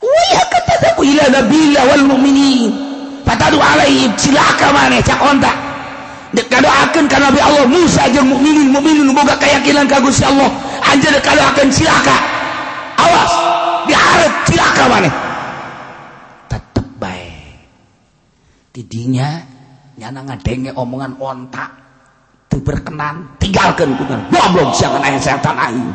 [0.05, 2.71] Wih kataku ila nabila wal mu'minin.
[3.25, 4.13] Patadu alaihim.
[4.19, 5.53] Silaka mana cak onta?
[6.33, 7.65] Kadoakan karena Nabi Allah.
[7.69, 10.53] Musa jeung mukminin mukminin boga keyakinan ka Gusti Allah.
[10.91, 12.17] Anjeun akan silaka
[12.99, 13.33] awas
[13.87, 15.11] diharap silaka mana?
[18.73, 19.37] Didinya
[20.01, 21.71] nyana ngadenge omongan ontak.
[22.53, 25.91] Berkenan tinggalkan kunan goblok siangan ayah setan aing.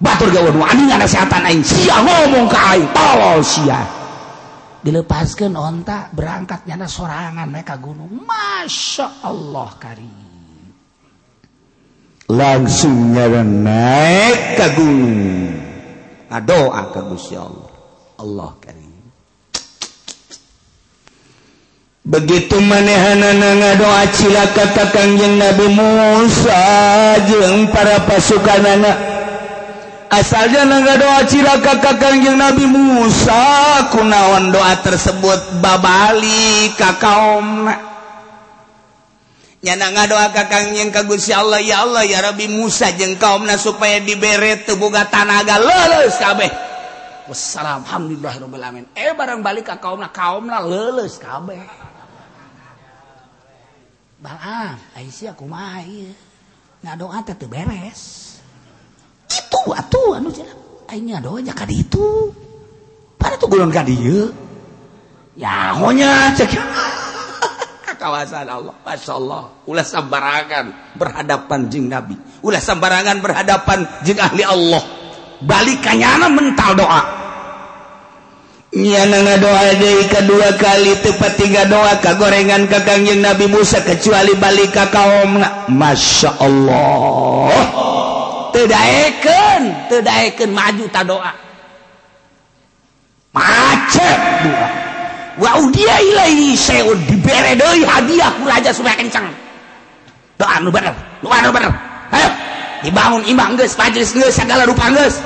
[0.00, 1.62] Batur gawan wani ngana setan aing.
[1.62, 3.80] Sia ngomong ke aing tolol sia.
[4.84, 8.24] Dilepaskan ontak berangkat nyana sorangan mereka gunung.
[8.24, 10.23] Masya Allah karim
[12.28, 15.52] langsung naik ke gunung.
[16.34, 17.70] Doa ke Gusti Allah.
[18.18, 18.90] Allah karim.
[22.04, 26.60] Begitu manehanana ngadoa cilaka kanjeng Nabi Musa
[27.24, 28.98] jeung para pasukan anak
[30.12, 37.72] asalnya ngadoa cilaka ka kanjeng Nabi Musa kunaon doa tersebut babali ka kaum.
[39.64, 43.96] nyana ngadoa kakang yang kagus ya Allah ya Allah ya Rabbi Musa jeng kaumna supaya
[43.96, 46.52] diberet tebuka tanaga leles kabeh.
[47.24, 51.64] Wassalam alhamdulillah rabbil alamin eh barang balik ka kaumna kaumna leles kabeh.
[54.20, 56.12] Balaam Aisyah kumaha ieu?
[56.84, 58.36] Ngadoa teh teu beres.
[59.32, 60.60] Itu atuh anu jelek
[60.92, 62.36] aing ngadoa nya ka ditu.
[63.16, 64.28] Pada tuh golongan ka dieu?
[65.40, 66.52] Ya honya cek.
[68.04, 74.84] kawasan Allah Masya Allah ulah sembarangan berhadapan jeng Nabi ulah sembarangan berhadapan jeng ahli Allah
[75.40, 77.02] balikannya mental doa
[78.74, 84.34] Nyana ngadoa deui kedua kali tepat tiga doa ka gorengan ka Kangjeng Nabi Musa kecuali
[84.34, 85.70] balik ka kaumna.
[85.70, 87.54] Masya Allah.
[88.50, 91.30] Teu daekeun, teu daekeun maju ta doa.
[93.30, 94.93] Macet doa.
[95.34, 99.26] Wow dia ilahi saya dibere doi hadiah raja supaya kencang.
[100.38, 101.72] Doa nu bener doa nu bener.
[102.14, 102.30] Ayo
[102.86, 105.18] dibangun imam geus majelis geus segala rupa geus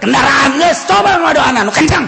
[0.00, 2.04] kendaraan geus coba ngadoa nu kencang.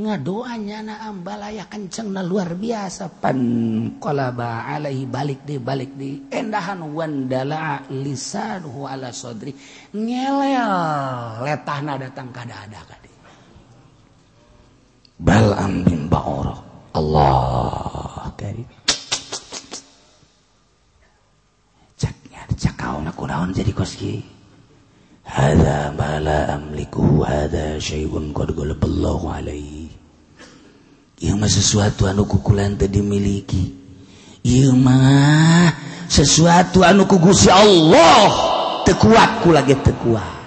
[0.00, 3.20] Doanya naambalaya kenceng na luar biasa.
[3.20, 6.30] Pankolaba alaihi balik di balik di.
[6.30, 9.52] Endahan wandala lisanuhu ala sodri.
[9.92, 12.99] Ngelel letah na datang kada ada kadi
[15.20, 16.56] Bal'am bin Ba'orah.
[16.96, 18.64] Allah Karim.
[22.00, 24.24] Caknya cakau nak kunaon jadi koski.
[25.28, 29.92] Hada ma la amliku hada syai'un qad ghalaballahu alaihi.
[31.20, 33.76] Ieu mah sesuatu anu kukulan teu dimiliki.
[34.40, 35.68] Ieu mah
[36.08, 38.32] sesuatu anu ku Gusti Allah
[38.88, 40.39] teu kuat ku lagi teu kuat.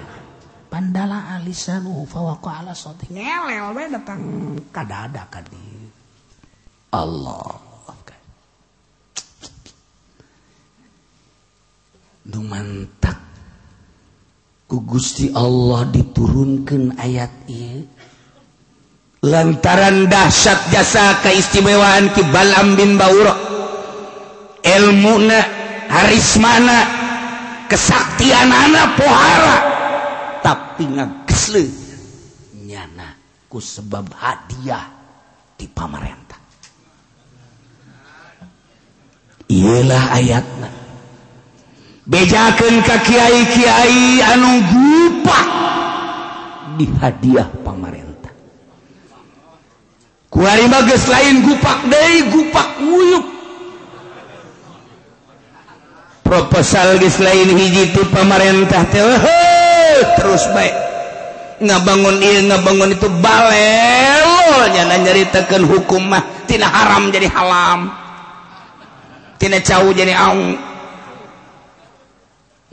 [0.74, 4.17] pandala alisanuhu fawaqo ala sotih ngelel we datang.
[4.17, 5.61] Hmm, kadada kadi
[6.89, 7.61] Allah.
[12.24, 13.19] Nu mantak.
[14.65, 17.84] Ku Gusti Allah diturunkan ayat ieu
[19.28, 23.36] lantaran dahsyat jasa keistimewaan ki Balam bin Baura
[24.63, 25.39] ilmuna
[25.91, 26.78] harismana
[27.67, 29.72] kesaktianana pohara.
[30.43, 30.83] tapi
[32.67, 33.07] nyana
[33.47, 34.91] ku sebab hadiah
[35.55, 36.41] di pamarentah.
[39.47, 40.69] Ialah ayatna
[42.03, 45.47] bejakan ka kiai-kiai anu gupak
[46.75, 48.33] di hadiah pamarentah.
[50.27, 53.25] Kuari bagus lain gupak deui gupak wuyuk
[56.25, 59.53] proposal geus lain hiji ti pamarentah teh
[60.20, 60.74] terus baik
[61.64, 67.89] ngabangun il ngabangun itu balelnya nyaritakeun hukum mah tina haram jadi halam.
[69.39, 70.56] Tina cau jadi aung.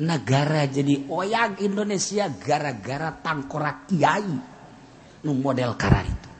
[0.01, 4.33] Negara jadi oyag Indonesia gara-gara tangkorak kiai
[5.20, 6.31] nu model karar itu.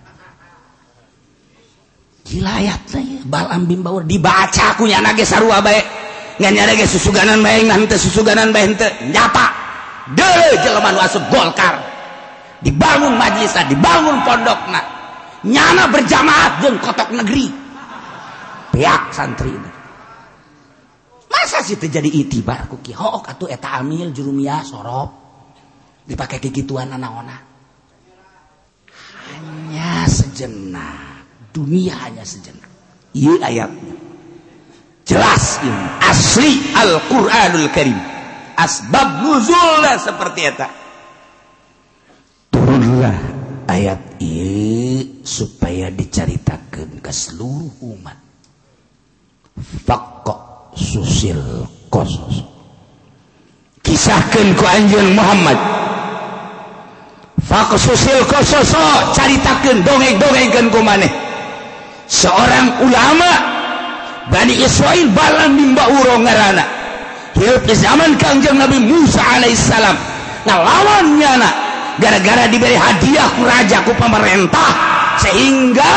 [2.31, 3.21] Gila ayat ya.
[3.27, 5.83] balam bin dibaca aku nyana ge sarua bae.
[6.41, 8.89] Ngan nyana ge susuganan bae ngan susuganan bae henteu.
[9.13, 9.61] Nyata.
[11.31, 11.77] Golkar.
[12.61, 14.81] Dibangun majelisah dibangun pondokna
[15.49, 17.49] nyana berjamaah jeung kotak negeri.
[18.71, 19.81] Pihak santri
[21.41, 22.69] masa situ jadi itibar?
[22.69, 25.09] Ku ki hook atuh eta amil jurumia sorop
[26.05, 27.41] dipakai kegituan anak-anak
[29.31, 31.25] hanya sejenak.
[31.51, 32.71] Dunia hanya sejenak.
[33.11, 33.97] Iya ayatnya.
[35.03, 35.87] Jelas ini.
[35.99, 37.99] Asli Al-Qur'anul Karim.
[38.61, 40.69] asbab nuzulnya seperti eta.
[42.53, 43.17] Turunlah
[43.71, 48.19] ayat ieu supaya diceritakan ke seluruh umat.
[49.87, 52.45] Fakok susil kosos.
[53.81, 55.59] Kisahkan ku anjeun Muhammad.
[57.45, 58.75] Fakok susil kosos.
[58.77, 61.11] Oh, ceritakan dongeng-dongengkeun ku maneh.
[62.11, 63.31] Seorang ulama
[64.31, 66.80] Bani Israel balang bimba uro ngarana.
[67.41, 69.97] Hidup di zaman kanjeng Nabi Musa alaihissalam.
[70.45, 71.51] Ngalawan nyana
[71.97, 74.71] gara-gara diberi hadiah ku raja ku pemerintah
[75.21, 75.93] sehingga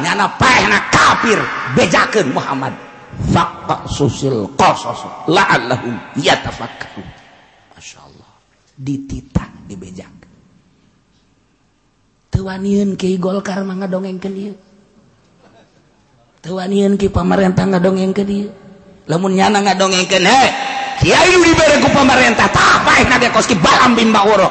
[0.00, 1.38] nyana paehna kafir
[1.76, 2.72] bejakeun Muhammad.
[3.32, 7.08] Fakta susil kosos la'allahum yatafakkarun.
[7.72, 8.30] Masya Allah
[8.76, 10.12] dititak dibejak.
[12.28, 14.54] Tewanian ki golkar mah ngadongengkeun ieu
[16.44, 18.52] tewanian ki pamarentah ngadongengkeun ieu
[19.08, 20.44] lamun nyana ngadongengkeun he
[21.00, 24.48] kiai nu dibere ku pamarentah tah paeh na ki balam bin baworo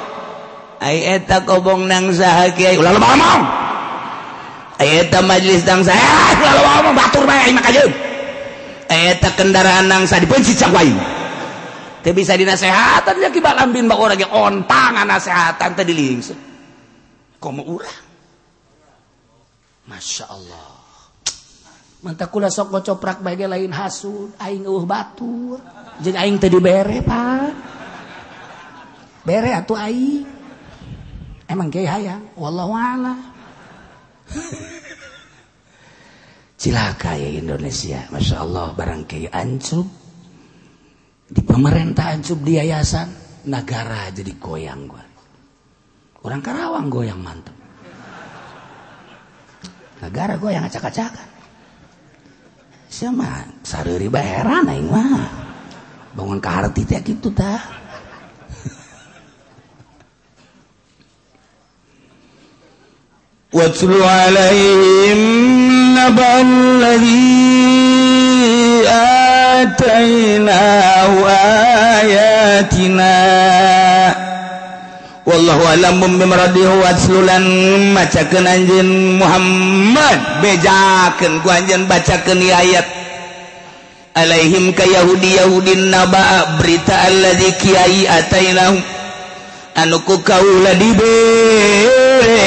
[0.82, 2.78] ai eta kobong nang saha kiai.
[2.78, 3.42] Ulah loba ngomong
[4.82, 6.36] ai eta majelis nang saha.
[6.36, 7.92] Eh, ulah loba ngomong batur bae mah kajeun
[8.86, 10.90] eta kendaraan nang sa dipenci cawai
[12.06, 16.38] teu bisa dinasehatan nya ki balam bin baworo ge ontang nasehatan teh dilingseun
[17.42, 18.04] komo urang.
[19.86, 20.85] Masyaallah.
[22.06, 25.58] Mantap kula sok ngocoprak bae lain hasud aing eueuh batur.
[26.06, 27.52] Jeung aing teu dibere pak.
[29.26, 30.26] Bere atuh aing.
[31.50, 33.20] Emang kiai hayang wallahu a'lam.
[36.62, 39.90] Cilaka ya Indonesia Masya Allah barang kiai ancup.
[41.26, 43.10] Di pemerintah ancup di yayasan
[43.50, 45.02] negara jadi goyang gua.
[46.22, 47.66] Orang Karawang goyang mantap
[50.04, 51.35] negara goyang acak-acakan
[52.95, 55.25] siapa sareri baheran aing mah
[56.17, 57.61] bangun kaharti teh gitu tah
[63.53, 65.19] واتل عليهم
[65.99, 67.39] نبأ الذي
[69.59, 71.29] آتيناه
[71.99, 73.21] آياتنا
[75.36, 77.44] wallahu alam bimradihi waslulan
[77.92, 80.40] macakeun anjeun Muhammad.
[80.40, 82.88] Bejakeun ku anjeun bacakeun ayat.
[84.16, 88.80] Alaihim ka yahudi yahudin naba berita allazi kiai atainahum.
[89.76, 92.40] Anu ku kaula dibere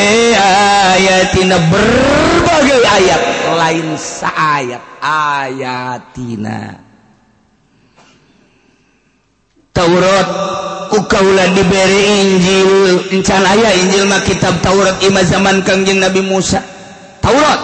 [0.96, 3.20] ayatina berbagai ayat.
[3.52, 6.87] Lain saayat ayatina.
[9.78, 10.26] Taurat
[11.06, 12.70] kaula diberi Injil.
[13.14, 16.58] Encan aya Injil mah kitab Taurat ima zaman Kangjeng Nabi Musa.
[17.22, 17.60] Taurat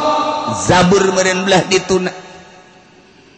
[0.54, 2.12] Zabur meureun belah dituna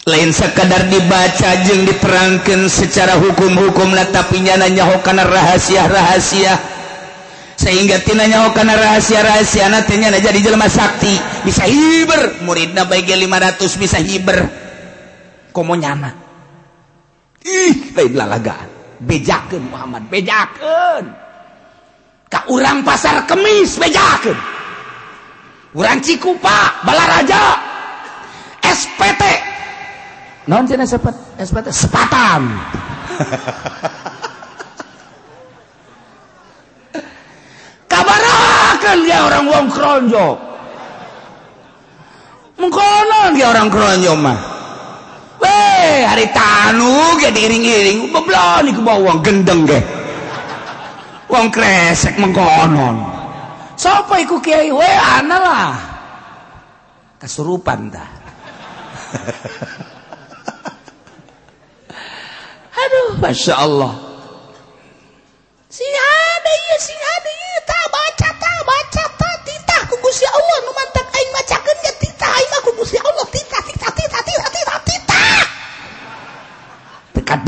[0.06, 6.54] lain sekadar dibaca jeung diterangkan secara hukum-hukum lah tapi nyana nyaho kana rahasia-rahasia.
[7.56, 11.14] Sehingga tina nyaho kana rahasia-rahasia na teh nyana jadi jelema sakti.
[11.42, 14.46] Bisa hiber muridna bae 500 bisa hiber.
[15.50, 16.25] Komo nyana.
[17.46, 18.68] ih lain lalagaan.
[18.96, 21.12] Bejakan Muhammad bejakan
[22.26, 24.34] ka urang pasar kemis bejakan
[25.76, 27.62] urang Cikupa Balaraja.
[28.66, 29.22] SPT
[30.50, 32.50] non cina sepet SPT sepatan.
[37.92, 40.34] Kabarakan dia orang wong kronjo.
[42.58, 44.55] Mengkonon dia orang kronjo mah.
[45.40, 49.80] Weh, hari tanu ge diiring-iring beblon iku bawang gendeng ge.
[51.26, 52.96] Wong kresek mengkonon.
[53.76, 54.72] Sapa iku kiai?
[54.72, 55.76] Weh, ana lah.
[57.20, 58.08] Kesurupan dah.
[62.86, 63.92] Aduh, Masya Allah.
[65.66, 66.94] Si ada ya, si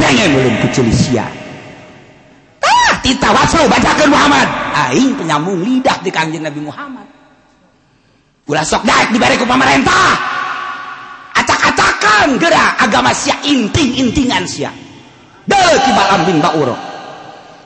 [0.09, 1.29] pengen belum kecil sia
[2.65, 4.49] ah tita wasau bacakan Muhammad.
[4.89, 7.05] Aing penyambung lidah di kanjeng Nabi Muhammad.
[8.49, 10.17] Ulah sok daek dibare ku pamarentah
[11.37, 14.73] acak-acakan gerak agama sia inting-intingan sia.
[15.45, 16.77] Deul kibal ambing bauro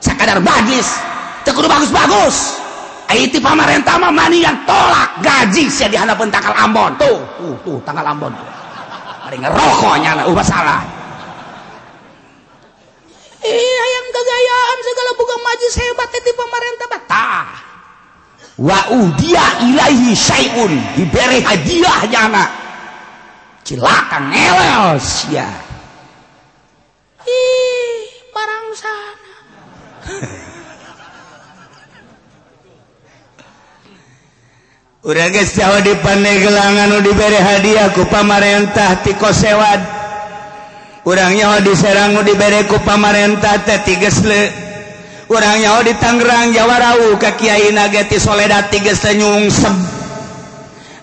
[0.03, 0.99] sakadar badis
[1.47, 2.59] teu bagus-bagus.
[3.07, 6.91] Ai ti pamarentah mah manian tolak gaji sia di hadapan tangkal Ambon.
[6.99, 8.35] Tuh tuh, tuh tangkal Ambon.
[8.35, 8.51] Tuh.
[9.23, 10.83] Mari ngerokoknya, uh, masalah.
[13.51, 17.47] ayam kegayaan segala buka majis hebat di pemerintah batah
[18.59, 18.79] wa
[19.19, 20.73] dia ilahi syai'un.
[20.95, 22.45] Diberi hadiah jana
[23.65, 25.49] cilaka ngelel sia
[27.23, 29.35] ih barang sana.
[35.03, 40.02] Urang geus jauh di pandegelangan nu diberi hadiah ku pamarentah ti kosewad
[41.03, 43.59] orangnya diserang dibereku pamarentah
[45.27, 49.75] orangnya di Tangerang Jawarau ka Kyai Nagati Soledad tiga senyung seb.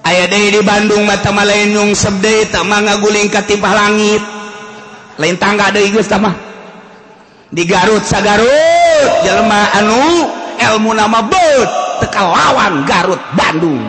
[0.00, 4.22] Aya deui di Bandung mata malain nyung deui tak mangga guling katipah langit.
[5.20, 6.32] Lain tangga deui geus mah.
[7.50, 10.00] Di Garut sagarut jelema anu
[10.56, 11.70] ilmu nama beut
[12.00, 13.84] teka lawan Garut Bandung.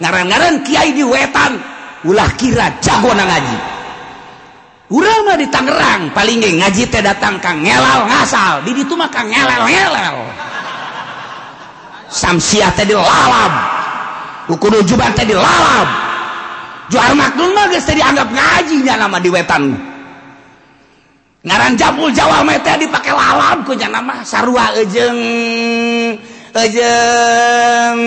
[0.00, 1.60] Ngaran-ngaran kiai di wetan
[2.08, 3.79] ulah kira jago ngaji.
[4.90, 8.66] Urama di Tangerang paling ge ngaji teh datang kang ngelal ngasal.
[8.66, 10.26] Di ditu mah kang ngelal-ngelal.
[12.10, 13.52] Samsiah teh dilalab.
[14.50, 15.86] Kudu juban teh dilalab.
[16.90, 19.78] Jual makdun mah geus teh dianggap ngaji nya nama di wetan.
[21.46, 25.22] Ngaran Jabul Jawa mah teh dipake lalab ku nya nama sarua ejeung
[26.50, 27.98] ejeng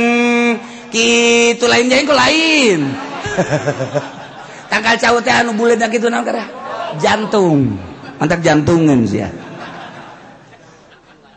[0.92, 2.92] kitu lain jeung ku lain.
[4.70, 6.63] Tangkal cau teh anu buleud kitu naon.
[7.02, 7.78] Jantung.
[8.22, 9.30] Mantap jantungan sih ya.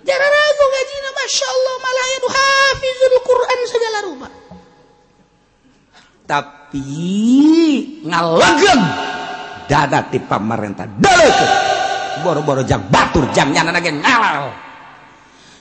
[0.07, 4.29] Jarang ragu gajinya masya Allah malah ya hafizul Quran segala rupa
[6.27, 6.91] tapi
[8.03, 8.81] ngalegem
[9.71, 11.51] dada ti pamarentah dalekeun
[12.27, 14.51] boro-boro jang batur jang nyana ge ngalal.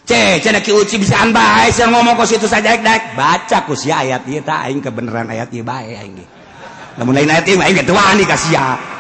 [0.06, 3.90] Ce cenah ki uci bisa bae saya ngomong ku situ saja daek baca ku si
[3.90, 6.26] ayat ieu tah aing kebenaran ayat ieu bae aing ge
[7.02, 8.95] lamun lain ayat ieu aing ge teu wani ka sia ya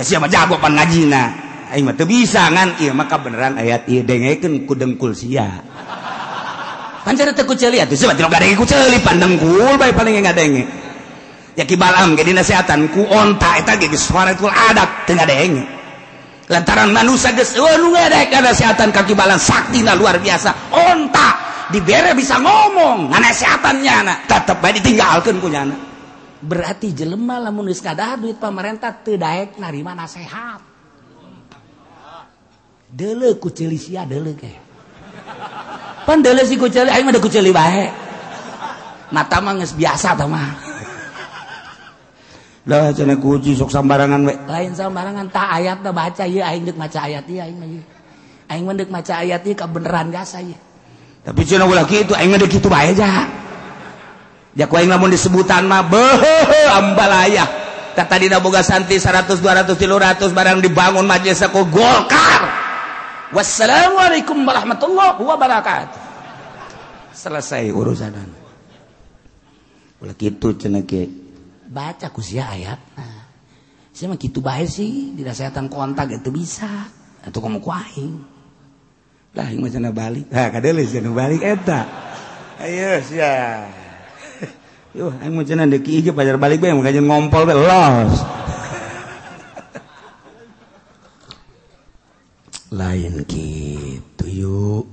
[0.00, 2.80] siapa jago pan ngajina aing mah teu bisa ngan.
[2.80, 5.60] Ieu maka beneran ayat ieu dengekeun ku dengkul sia
[7.04, 7.92] pan cara teu kuceuli atuh.
[7.92, 10.64] Sebab tidak gadenge kuceuli pan dengkul bae paling ngadenge.
[11.52, 15.64] Ya ki balam ge dinasehatan ku onta eta ge geus faratul adat teu ngadenge.
[16.48, 20.72] Lantaran manusia geus eueuh nu ngadek sehatan ka ki balam saktina luar biasa.
[20.72, 21.28] Onta
[21.68, 23.12] dibere bisa ngomong.
[23.12, 25.91] Nganasehatannya na tetep bae ditinggalkeun ku nyana
[26.42, 30.60] berarti jelema lamun geus kadahar duit pamarentah teu daek narima nasehat.
[32.92, 34.36] Deule ku ceuli sia deule
[36.04, 37.86] pan deule si ku ceuli aing mah ku ceuli bae.
[39.14, 40.50] Mata mah geus biasa tah mah.
[42.66, 44.34] Lah cenah ku sok sambarangan we.
[44.50, 47.68] Lain sambarangan tah ayat da baca ieu aing deuk maca ayat ieu aing mah
[48.50, 50.58] aing mah deuk maca ayat ieu kabeneran gasa ieu
[51.22, 53.30] tapi cenah ulah kitu aing mah deuk kitu bae ja.
[54.52, 57.48] Ya ku aing lamun disebutan mah beuh ambalaya.
[57.92, 62.40] Tak tadi boga santi 100 200 300 barang dibangun majelis aku Golkar.
[63.32, 66.00] Wassalamualaikum warahmatullahi wabarakatuh.
[67.16, 68.12] Selesai urusan.
[70.04, 70.84] Ulah kitu cenah.
[71.72, 72.80] Baca ku sia ayat.
[72.96, 73.24] Nah,
[73.92, 76.68] saya mah kitu bae sih, dinaseatan kontak itu bisa.
[77.24, 78.20] Atau kamu ku aing.
[79.32, 80.28] Lah aing mah cenah balik.
[80.28, 81.88] Ha kadeuleu cenah balik eta.
[82.60, 83.80] Ayo sia.
[86.36, 87.42] balik ngompol
[92.72, 94.84] lain gitu yuk.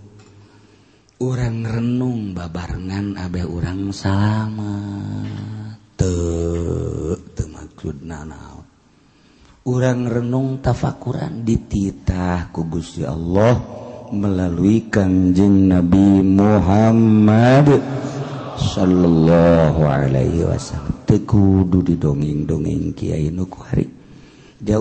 [1.19, 4.79] Orang renung babarengan Abeh orang salama
[7.35, 8.23] temaksud na
[9.67, 13.55] orang renung tafakuran dititah kugus ya Allah
[14.11, 17.67] melalui Kanjeng Nabi Muhammad.
[18.59, 21.07] Shallallahu Alaihi Wasallam.
[21.07, 23.99] Tekudu di dongeng-dongeng Kyai nukuhari
[24.59, 24.75] ja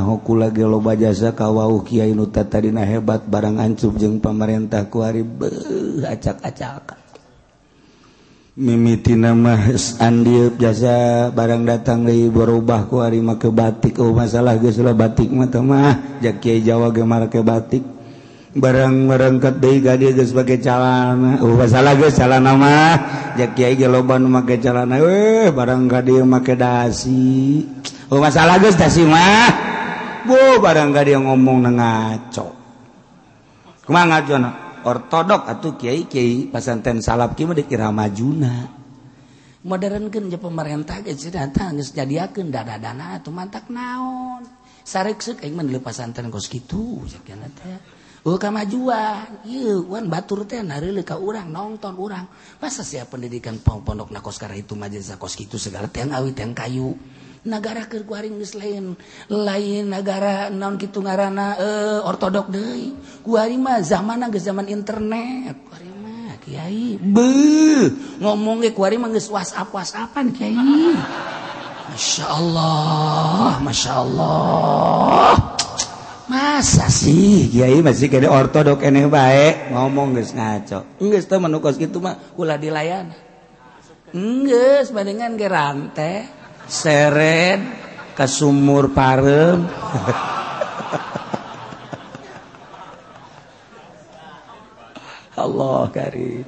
[0.00, 5.20] hoku lagi loba jasa kawau Kyai Nutadina hebat barang ancub jeung pemerintah kuari
[6.08, 7.04] acak acak
[8.54, 9.58] mimiti nama
[9.98, 13.98] andi jasa barang datang dari berubah kuari make batik.
[13.98, 16.22] Oh masalah geslah batik mata mah.
[16.22, 17.93] Ja Kyai Jawa gemar ke batik.
[18.54, 22.94] barang merengket dieu dia sebagai calana salah nama
[23.34, 27.66] nu make calana eh barang ka dia make dasi.
[28.14, 29.50] Oh masalah guys dasi mah.
[30.22, 32.46] Bu barang ka dia ngomong ngaco.
[33.84, 34.50] Kumaha ngaco na
[34.86, 38.70] ortodok atau kiai kiai pasanten salap kiai mah dikira majuna.
[39.64, 44.46] Modernkeun je pemerintah geus datang geus jadiakeun dadadana atuh mantak naon.
[44.86, 50.72] Sareksek aing mah pasantren kos kitu sakjana teh kemajuan batur ten
[51.04, 52.24] ka urang nonton urang.
[52.56, 56.96] Masa siapa pendidikan pondok nakos karena itu majelis kos itu segala tiang awit yang kayu
[57.44, 58.96] negara kerguaring geus lain.
[59.28, 61.60] Lain negara naon kitu ngaranna?
[61.60, 62.96] Eh, ortodok deui.
[63.20, 65.54] Kuari mah zaman geus zaman internet.
[65.68, 66.96] Kuari mah kiai.
[66.98, 67.28] Be
[68.18, 70.56] ngomong ge kuari mah geus whatsapp whatsappan kiai.
[71.94, 75.53] Masya Allah, Masya Allah.
[76.28, 77.48] Masa sih?
[77.52, 80.84] Kiai masih kene ortodok eneh baik ngomong geus ngaco.
[81.00, 83.12] Geus teu menukos kitu mah ulah dilayan.
[84.14, 86.28] Geus bandingan ge rantai
[86.70, 87.60] seret
[88.14, 89.66] ke sumur parem.
[95.34, 96.46] Allah karim.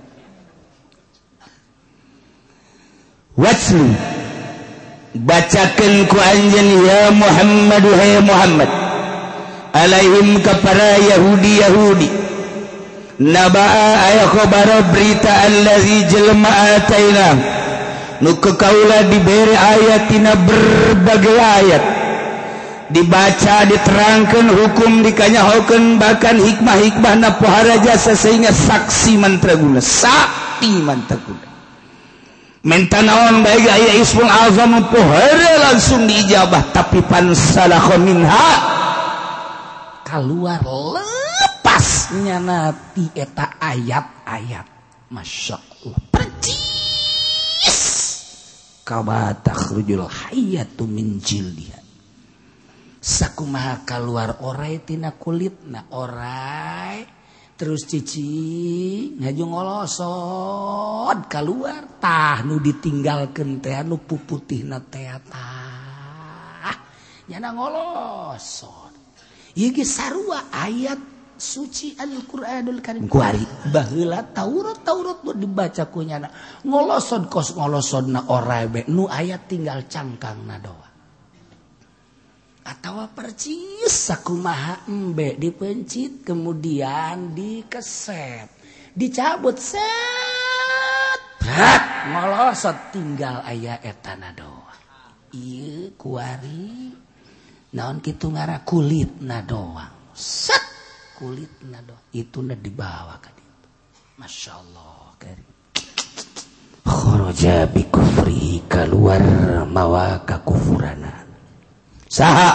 [3.37, 3.93] Waslu.
[5.17, 8.86] Bacakan ku anjen ya Muhammad hai Muhammad
[9.77, 12.09] Alaihim kepada Yahudi Yahudi.
[13.21, 13.65] Naba
[14.09, 16.49] aya khobar berita allazi jelma
[16.81, 17.29] ataina.
[18.25, 21.85] Nu kekaula diberi ayat tina berbagai ayat.
[22.87, 31.51] Dibaca diterangkan hukum dikanyahokan bahkan hikmah-hikmah na pohara jasa sehingga saksi mantraguna sakti mantraguna.
[32.65, 38.76] Menta naon baik aya ismul azam pohara langsung diijabah tapi pan salakho minha.
[40.07, 44.67] keluar lepasnya nanti eta ayat-ayat
[45.11, 45.99] Masya Allah.
[46.15, 47.75] Percis!
[48.87, 51.83] Kama takhrujul hayatu min jildiha.
[53.03, 57.03] Sakumaha keluar orai tina kulitna orai.
[57.57, 58.29] Terus cici
[59.17, 66.77] ngaju ngolosot keluar tah nu ditinggalkeun teh nu puputihna teh tah.
[67.27, 68.96] Nyana ngolosot.
[69.85, 73.09] sarwa ayat suci Alquranul Karim.
[73.09, 76.29] Kuari baheula Taurat Taurat buat dibaca kunyana
[76.65, 80.89] ngoloson kos ngoloson na orabe nu ayat tinggal cangkang na doa.
[82.67, 88.51] Atau percis sakumaha embe dipencit kemudian dikeset.
[88.97, 91.21] Dicabut set.
[91.39, 92.11] Prat!
[92.11, 94.75] Ngolosot tinggal ayat etana doa.
[95.31, 97.06] Iya kuari.
[97.77, 98.65] naon gitu ngara?
[98.65, 100.65] Kulit na doang set!
[101.13, 103.69] Kulit na doang itu na dibawa ke itu
[104.17, 105.49] masya Allah karim.
[106.89, 109.21] Khoroja bi kufrihi keluar
[109.69, 111.29] mawa kakufurana
[112.09, 112.51] saha!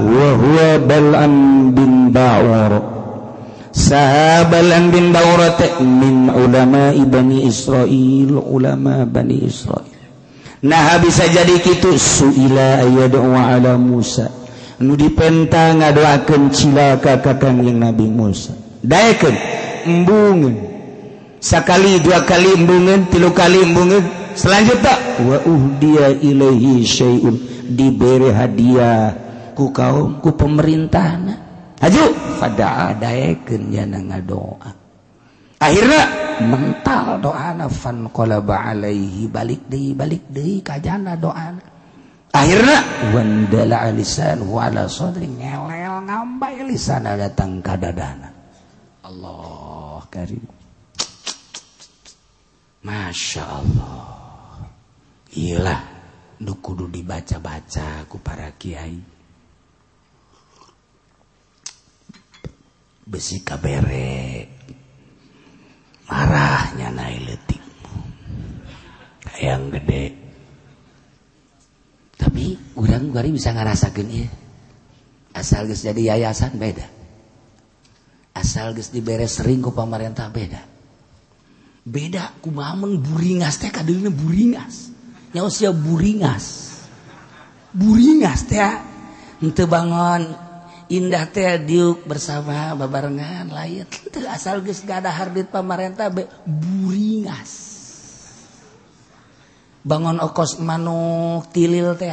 [0.00, 1.34] Wa huwa bal'an
[1.70, 2.72] bin ba'ur.
[3.70, 5.46] Saha bal'an bin ba'ur
[5.86, 9.90] min ulama bani Israel ulama bani Israel
[10.60, 14.39] nah bisa jadi kitu suila ayadu ala Musa.
[14.80, 18.56] nu dipenta ngadoakeun cilaka ka Kanjeng Nabi Musa.
[18.80, 19.36] Daekeun
[19.84, 20.56] embungeun.
[21.40, 24.04] Sakali dua kali embungeun tilu kali embungeun.
[24.32, 24.94] Selanjutnya
[25.26, 27.36] wa uhdiya ilaihi syai'un
[27.76, 29.12] diberi hadiah
[29.52, 31.36] ku kaum ku pemerintahna.
[31.80, 32.04] Haju
[32.40, 34.80] pada daekeun yana ngadoa.
[35.60, 36.08] Akhirnya
[36.40, 41.79] mental doana fan qalaba alaihi balik deui balik deui ka jana doana.
[42.30, 48.40] akhirnya wandala alisan wala sadri ngelel ngambai lisan datang ka dadana
[49.10, 50.44] Allah karim.
[52.86, 54.66] Masya Allah.
[55.30, 55.76] Gila
[56.42, 58.98] nu kudu dibaca-baca ku para kiai.
[63.06, 64.46] Besi kabere.
[66.10, 67.62] Marahnya naik letik.
[69.38, 70.04] Yang gede.
[72.20, 74.28] tapi urang bari bisa ngarasakeun ieu.
[75.32, 76.84] Asal geus jadi yayasan beda.
[78.36, 80.60] Asal geus diberes sering ku pamarentah beda.
[81.80, 84.92] Beda kumaha mun buringas teh kadeuna buringas.
[85.32, 86.76] Nyawa sia buringas.
[87.72, 88.60] Buringas teh
[89.40, 90.36] henteu bangun
[90.90, 93.86] indah teh diuk bersama babarengan lain.
[93.88, 97.59] Itu asal geus gak ada hardit pamarentah be buringas.
[99.80, 102.12] bangun okos manuk tilil teh.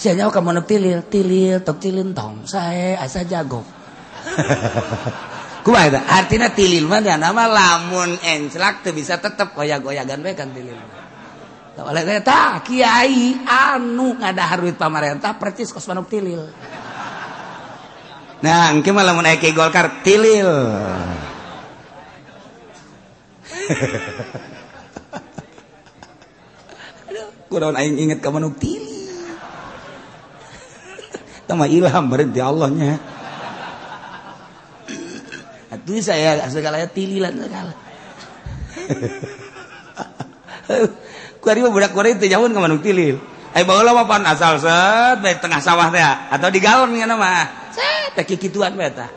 [0.00, 3.60] Sianya kamu manuk tilil tilil tok cilintong saya asa jago.
[5.64, 6.00] Kumaha eta?
[6.08, 10.80] Artina tilil mah dia nama lamun enclak teu bisa tetep goyag-goyagan bae kan tilil.
[11.80, 16.48] Oleh eta kiai anu ngadahar duit pamarentah percis kos manuk tilil.
[18.40, 20.48] Nah engke mah lamun aya golkar tilil.
[27.50, 29.10] Kudaun aing inget ka manuk tili.
[31.50, 32.94] Tama ilham berhenti Allahnya.
[35.74, 37.74] Atuh saya segala tili lah segala.
[41.42, 43.18] Ku ari budak kore teh jauh ka manuk tili.
[43.50, 47.74] Ai baheula mah pan asal set di tengah sawah teh atau di galon ngana mah.
[47.74, 49.10] Set teh kikituan bae tah.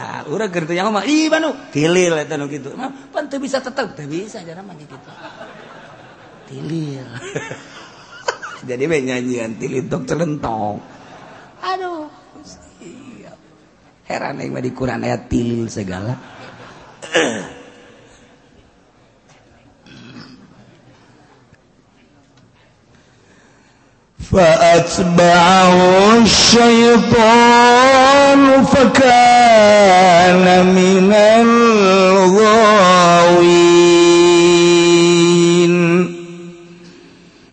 [0.00, 2.72] Nah, urang keur teh mah ih banu tilil eta nu kitu.
[2.72, 4.96] Mah pan teu bisa tetep, teu bisa jarang mah kitu.
[6.49, 7.07] tilil
[8.67, 10.77] jadi we nyanyian tilil tok celentong
[11.61, 12.09] aduh
[14.09, 16.13] heran yang di Quran ayat tilil segala
[24.31, 25.75] فأتبعه
[26.23, 27.51] الشيطان
[28.63, 31.13] فكان من
[32.23, 32.71] الغاوين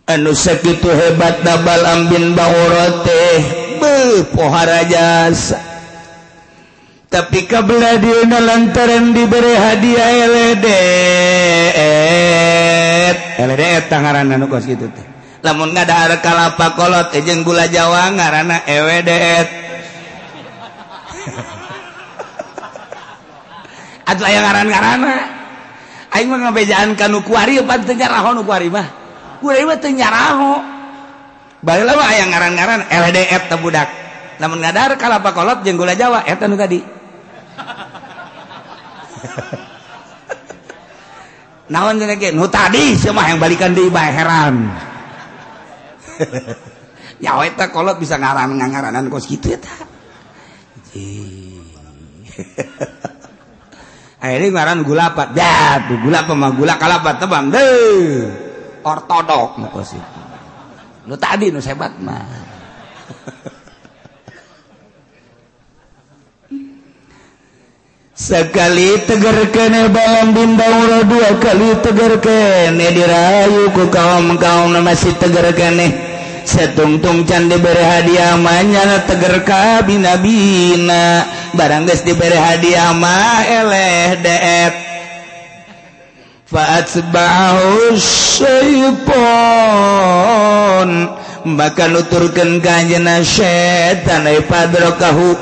[0.07, 3.63] anu sakitu hebat dabal ambin Baro teh.
[4.83, 5.59] Jasa
[7.11, 10.65] tapi kabelah dia lantaran diberi hadiah LED
[13.43, 15.05] LED eta anu kos kitu teh.
[15.43, 19.09] Lamun ngadahar kalapa kolot eh, jeung gula Jawa ngaranna EWD
[24.07, 25.13] Atuh aya ngaran ngarana
[26.15, 29.02] aing mah ngabejaan ka nu kuari pan teu nyarahon nu kuari mah.
[29.91, 30.63] nyaraho.
[31.63, 34.03] Balama aya ngaran-garan LDF tebudak
[34.41, 36.83] namun ngadar kalapa kolot jeng gula Jawa eta nu tadi.
[41.73, 42.35] Naon cenah ge?
[42.35, 44.67] Nu tadi semah yang balikan deui bae heran.
[47.23, 49.71] Nyawa eta kolot bisa ngaran ngaranan kos kitu eta.
[54.19, 58.42] Akhirnya ngaran gulapat dah gula mah gula kalapat tebang deh
[58.83, 59.67] ortodok nu
[61.03, 62.51] nu tadi nu sebat mah.
[68.13, 75.49] Sekali tegar kene balam bintang dua kali tegar kene dirayu ku kaum kaum masih tegar
[75.51, 75.91] kene
[76.45, 81.25] setungtung can diberi hadiah manyana tegar kabina bina
[81.55, 84.82] barang geus diberi hadiah mah eleh deep
[86.53, 89.09] Faatbahu syaitan
[91.49, 95.33] maka nuturkeun kanjena setan ay padrokahu.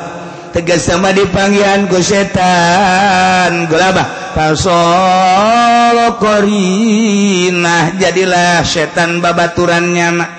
[0.52, 3.68] Tegas sama dipanggilan ku setan.
[3.72, 10.32] Gelabah fasolo korinah jadilah setan babaturannya nak.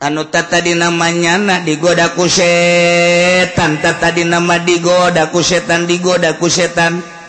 [0.00, 3.78] Anu tata di namanya nak digoda ku setan.
[3.78, 7.19] Tata di nama digoda ku setan digoda ku setan.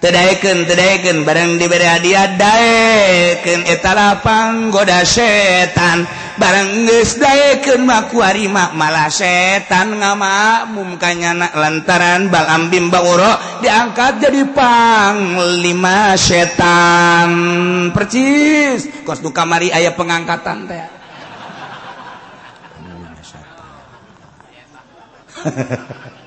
[0.00, 6.04] teken barang diberi hadiah daken etalapang goda setan.
[6.36, 16.12] Barengges daken makuarimak malah setan ngama mumkanya anak lantaran Bang Ambim Banguro diangkat jadi panglima
[16.20, 17.30] setan.
[17.96, 20.84] Percis kos du kamari ayah pengangkatan teh.
[25.36, 26.22] Hehehe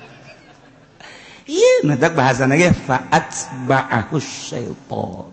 [1.86, 2.70] ngedak bahasa lagi.
[2.72, 3.28] Faat
[3.66, 5.30] ba'ahu syaiton.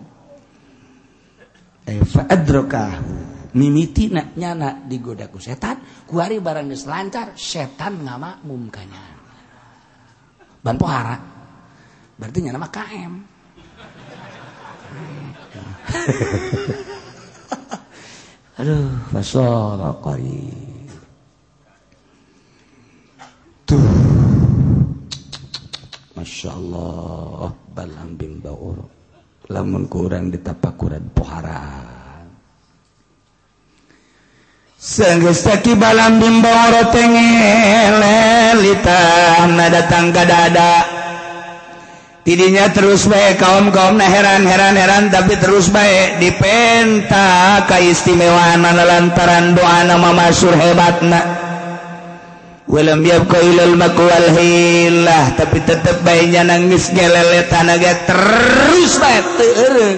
[1.88, 3.16] Eh, fa'adrokahu.
[3.56, 5.40] Mimiti nak nyana digodaku.
[5.40, 9.04] Setan kuari barang geus lancar setan ngama mumkanya
[10.64, 11.20] ban pohara
[12.16, 13.12] berarti nyana mah KM
[18.58, 20.48] aduh fasol qari
[23.68, 24.27] tuh
[26.18, 27.54] Masya Allah
[28.18, 28.90] bimba baur.
[29.54, 31.62] Lamun kurang ditapakuran pohara
[34.74, 38.98] Sanggeus taki bimba baur tengelelita
[39.70, 40.74] datang ke dada.
[42.26, 49.54] Tidinya terus baik kaum kaum nah heran heran heran tapi terus baik dipenta keistimewaan lantaran
[49.54, 51.37] doa nama masur hebatna.
[52.68, 59.96] William biapko ilal makual hilah tapi tetap bayinya nangis gelele tanaga terus bae teu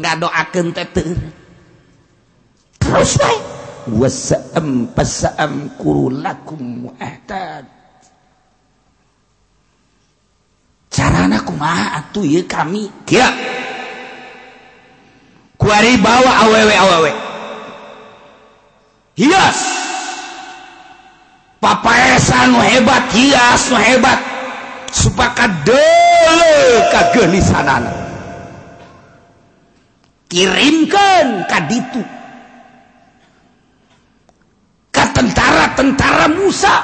[0.00, 1.12] nggak doakeun teh teu
[2.80, 3.38] terus bae.
[3.88, 7.64] Wasaam pasaam kurulakum muahtad
[10.92, 12.88] carana kumaha atuh ieu kami?
[13.08, 13.28] Kieu
[15.60, 17.12] kuari bawa awewe awewe.
[19.16, 19.32] Hias.
[19.36, 19.77] yes.
[22.44, 24.20] anu hebat hias nu hebat.
[24.88, 26.56] Supakat dele
[26.90, 27.92] kagenisanana.
[30.28, 32.00] Kirimkan kaditu
[34.92, 36.76] ke tentara-tentara Musa.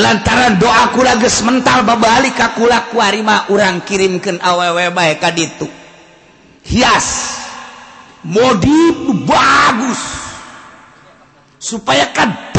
[0.00, 5.66] Lantaran doaku lagi mental babalik kakula kuarima urang kirimkan awewe baik kaditu
[6.64, 7.38] hias.
[8.26, 10.00] Modif bagus.
[11.60, 12.49] Supaya kan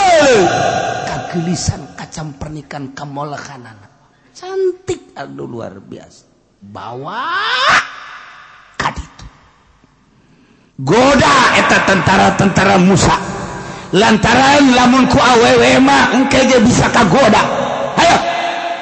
[1.08, 3.92] kagelisan kacam pernikan kamolahanan
[4.36, 6.28] cantik aduh luar biasa.
[6.62, 7.26] Bawa
[8.78, 9.26] kaditu
[10.78, 13.18] goda eta tentara-tentara Musa.
[13.92, 17.44] Lantaran lamun ku awewe mah engke ge bisa kagoda.
[18.00, 18.18] Ayo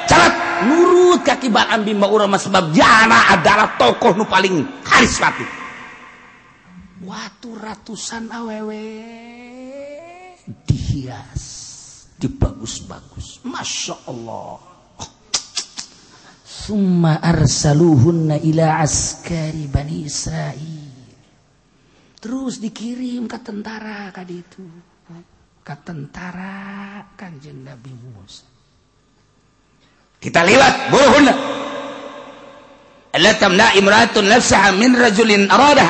[0.06, 0.34] carat.
[0.60, 5.48] Nurut kakibat ambi maurama sebab jana adalah tokoh nu paling karismatik.
[7.00, 8.84] Watu ratusan awewe.
[10.66, 11.44] Dihias
[12.20, 13.42] dibagus-bagus.
[13.46, 14.60] Masya Allah.
[16.44, 20.80] Summa arsaluhunna ila askari bani Israel
[22.20, 24.66] terus dikirim ke tentara kadi itu.
[25.60, 28.48] Ke tentara kanjeng Nabi Musa.
[30.20, 31.34] Kita lihat buruhunna
[33.10, 35.88] Allah tamna imratun nafsaha min rajulin arada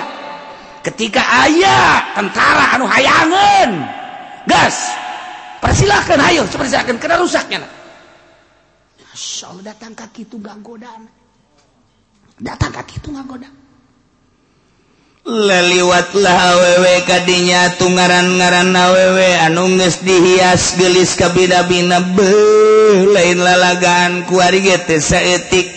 [0.80, 3.99] ketika ayah tentara anu hayangan
[4.48, 4.96] gas.
[5.60, 6.48] Persilahkan ayo.
[6.48, 7.60] Persilahkan kena rusaknya.
[9.10, 11.10] Masya Allah datang kaki itu gak godaan
[12.40, 13.54] datang kaki itu gak godaan
[15.26, 22.30] leliwatlah awewe kadinya tungaran ngaran awewe anu geus dihias gelis kabida bina be
[23.12, 25.68] lain lalagaan kuari teh saeutik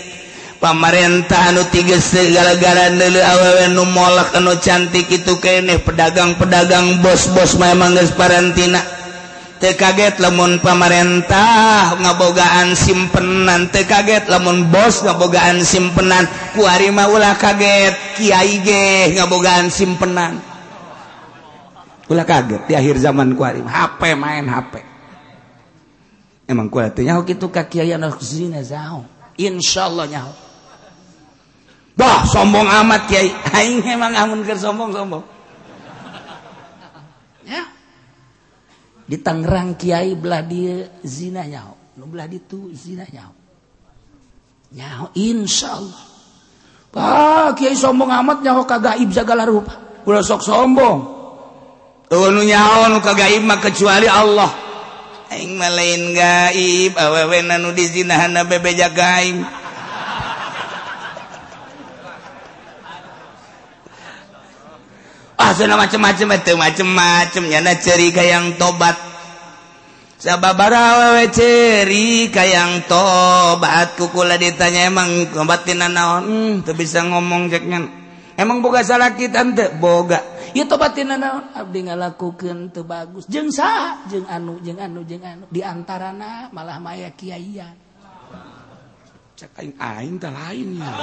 [0.64, 8.80] pamarentah pamarentahan segala-gara dulu awewe nu molak anu cantik itu kene pedagang-pedagang bos-bos memang parantina
[9.64, 16.28] teu kaget lemun pamarentah ngabogaan simpenan te kaget lemun bos ngabogaan simpenan.
[16.51, 20.43] Kuarima ulah kaget Kyai ge ngabogaan simpenan.
[22.11, 24.84] Ulah kaget di akhir zaman kuarima HP main HP.
[26.43, 29.07] Emang ku teh nyaho kitu ka kiai anu zina zau
[29.39, 30.43] insyaallah nyaho.
[31.94, 35.22] Bah sombong amat Kyai aing emang amun keur sombong-sombong.
[37.46, 37.70] Ya.
[39.06, 41.78] Di Tangerang Kiai belah dia zina nyaho.
[42.02, 43.34] Nu belah ditu zina nyaho.
[44.74, 46.06] Nyaho insyaallah.
[46.89, 50.02] Bah Kiai sombong amat nyaho kagaib segala rupa.
[50.10, 51.00] Ulah sok sombong.
[52.10, 54.50] Tuh nu nyaho nu kagaib mah kecuali Allah.
[55.30, 59.62] Aing mah lain gaib awewe nu dizinahan bebeja gaib.
[65.44, 68.96] Ah, Pasna macam-macam itu eh, macem-macemnya na ceri kayang tobat.
[70.16, 74.00] Sababara wewe ceri kayang tobat.
[74.00, 77.84] Kukula ditanya emang ngobatin naon hmm, tuh bisa ngomong ceknya
[78.39, 79.44] emang boga salah kita?
[79.44, 80.24] Ente boga.
[80.56, 83.28] Ya tobatin naon abdi ngalakukeun teu bagus.
[83.28, 85.44] Jeung saha jeung anu jeung anu jeung anu.
[85.52, 87.76] Di antarana malah maya kiaian.
[89.36, 90.80] Cek aing aing teh lain.
[90.80, 90.96] Ya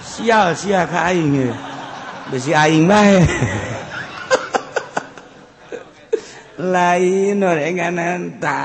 [0.00, 1.83] sial sia ka aing ya.
[2.34, 3.22] besi aing bae.
[6.74, 8.58] Lain orenganan ta.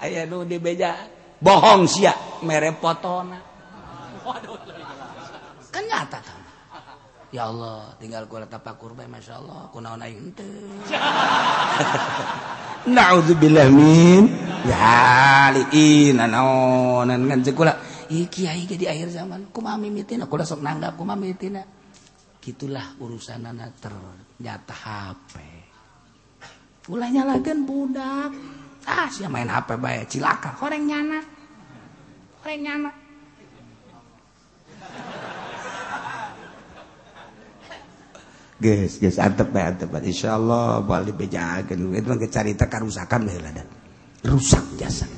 [0.00, 0.96] Aya nu dibeja
[1.44, 3.36] bohong sia mere potona
[5.68, 6.40] Kan nyata kan.
[7.30, 10.50] Ya Allah, tinggal kula tapak kurban Masya Allah, kunaon aing henteu.
[12.96, 14.26] Na'udzubillah min
[14.66, 17.76] yaliin naonan ngan kula.
[18.10, 21.62] Iki kiai di akhir zaman kumaha mimitina kula sok nanggap kumaha mimitina.
[22.40, 25.34] gitulah urusan anak ternyata HP
[26.88, 28.32] ulahnya lagen budak
[28.88, 31.20] ah siya main HP baik cilaka koreng nyana
[32.40, 32.90] koreng nyana
[38.60, 40.04] Guys, guys, antep bae antep bae.
[40.04, 41.96] Insyaallah balik bejakeun.
[41.96, 43.64] Itu mah carita karusakan bae ladan.
[44.20, 45.08] Rusak jasa.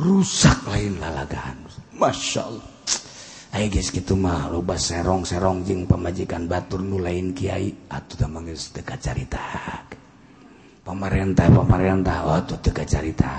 [0.00, 1.68] Rusak lain lalagaan.
[2.00, 2.79] Masyaallah.
[3.50, 7.74] Ayo guys gitu mah loba serong serong jing pemajikan batur nu lain kiai.
[7.90, 9.42] Teh mah geus teu carita
[10.86, 13.32] pemerintah pemerintah atuh teu carita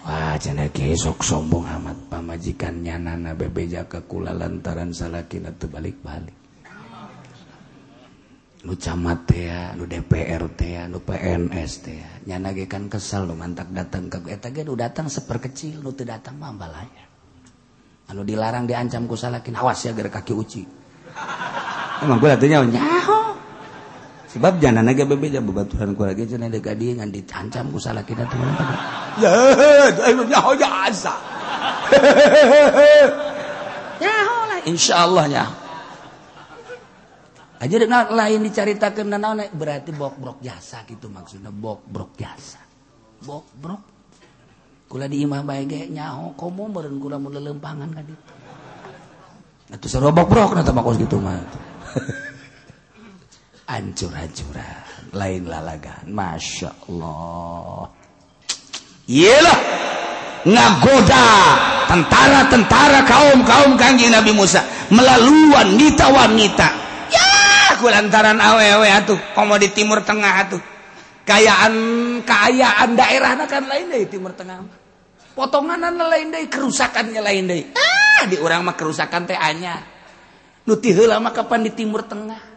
[0.00, 2.08] Wah, cina kiai sok sombong amat.
[2.08, 6.32] Pamajikannya nana bebeja ke kula lantaran salakina teu balik-balik.
[8.64, 13.72] Nu camat ya nu DPR ya nu PNS ya nyana ge kan kesal nu mantak
[13.72, 16.52] datang ke eta ge nu datang seperkecil nu teu datang mah
[18.10, 20.62] anu dilarang diancam ku salakin awas ya gara kaki uci.
[22.02, 23.38] Emang gua tanya nyaho.
[24.30, 28.22] Sebab jangan ge bebe jah babaturan ku lagi cenah deuk dia ngan diancam ku salakin
[28.22, 28.38] atuh
[29.18, 29.30] ya
[30.10, 31.14] ayo nyaho jasa.
[33.98, 35.54] Nyaho lah insyaallah nyaho.
[37.60, 41.52] Aja dengan lain diceritakan naon berarti bok brok jasa gitu maksudnya.
[41.52, 42.62] Bok brok jasa.
[43.20, 43.99] Bok brok
[44.90, 48.32] kula di imah bae ge nyaho komo meureun kula mun lelempangan ka ditu
[49.70, 51.38] atuh sarua bok brok na makos gitu mah
[53.70, 56.10] ancur-ancuran lain lalagan.
[56.10, 57.86] Masya Allah.
[59.10, 59.58] Iyalah
[60.46, 61.26] ngagoda
[61.90, 66.90] tentara-tentara kaum-kaum kanjeng Nabi Musa melalui wanita-wanita.
[67.80, 70.60] Lantaran awewe atuh komo di timur tengah atuh.
[71.24, 71.72] Kayaan
[72.28, 74.60] keayaan daerah kan lain deh timur tengah
[75.40, 79.80] potonganan lain deh kerusakannya lain deh ah di orang mah kerusakan teh anyar
[80.68, 82.52] nuti heula mah kapan di timur tengah.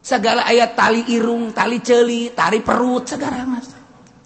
[0.00, 3.68] Segala ayat tali irung tali celi tari perut segala mas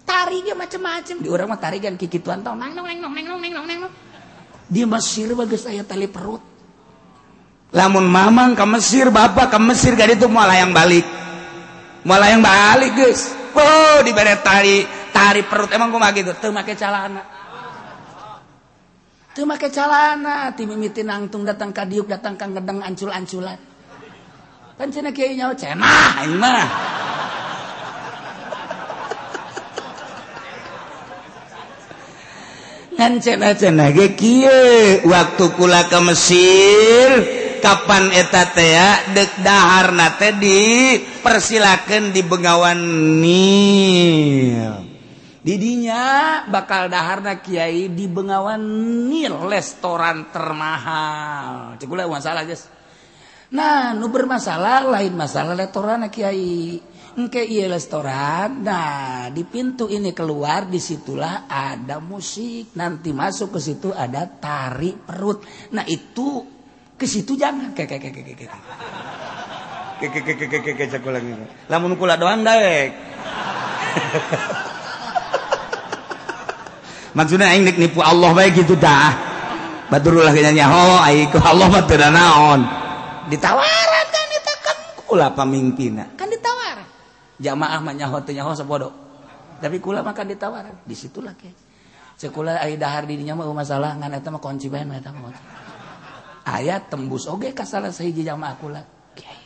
[0.07, 3.39] tari dia macam-macam di orang mah tari kan kikituan tau nang nang nang nang nang
[3.43, 3.81] nang neng
[4.71, 6.41] dia Mesir bagus ayat tali perut.
[7.75, 11.03] Lamun mamang ke Mesir bapak ke Mesir gak itu malah yang balik.
[12.07, 15.75] Malah yang balik guys oh di tari tari perut.
[15.75, 16.33] Emang gue gitu?
[16.39, 17.44] Teu make calana.
[19.35, 23.59] Tuh make calana, timimiti nangtung datang ke diuk datang ke ngedeng ancul-anculan.
[24.79, 26.67] Kan cina kaya nyawa, cenah aing mah.
[32.95, 33.19] Ngan
[33.91, 37.11] ge kieu waktu kula ke Mesir
[37.59, 40.95] kapan eta teh ya, dek dahar nate di
[41.27, 42.79] persilakan di Bengawan
[43.19, 44.94] Nil.
[45.45, 46.03] didinya
[46.49, 51.77] bakal daharna Kyai di Bengawanil restoran termahal.
[51.77, 52.73] Cikula, masalah guys
[53.55, 56.81] nah nu bermasalah lain masalah restoran Kyai
[57.15, 62.75] engke iya restoran nah di pintu ini keluar disitulah ada musik.
[62.75, 65.45] Nanti masuk ke situ ada tari perut.
[65.77, 66.43] Nah itu
[66.99, 67.71] ke situ jangan.
[67.77, 68.51] Kayak kayak kayak kayak kayak
[70.01, 71.69] kayak kayak kayak kayak kayak kayak kayak kayak kayak kayak
[72.33, 72.91] kayak kayak
[74.35, 74.74] kayak
[77.15, 79.15] maksudnya aing nek nipu Allah bae gitu dah
[79.89, 82.61] baturullah kayaknya ho aing ku Allah mah teu naon
[83.33, 86.87] ditawaran kan eta kan kula pamimpinna kan ditawaran
[87.41, 89.05] jamaah mah nyaho teu nyaho sapodo
[89.65, 90.85] tapi kula mah kan ditawaran.
[90.85, 91.49] Di situ lah ke
[92.15, 95.35] Sekula ai dahar di dinya mah masalah ngan eta mah kunci bae mah eta mah
[96.47, 98.85] ayat tembus Oke kas salah sahiji jamaah kula.
[99.19, 99.41] Kiai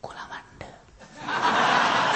[0.00, 0.70] kula mande.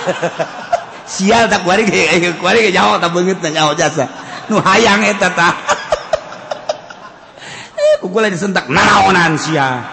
[1.18, 4.08] Sial tak kuari ge kuari ge nyaho tak beungeut nyaho jasa
[4.48, 5.54] nu hayang eta tah
[7.76, 9.84] eh kukula disentak naonan sia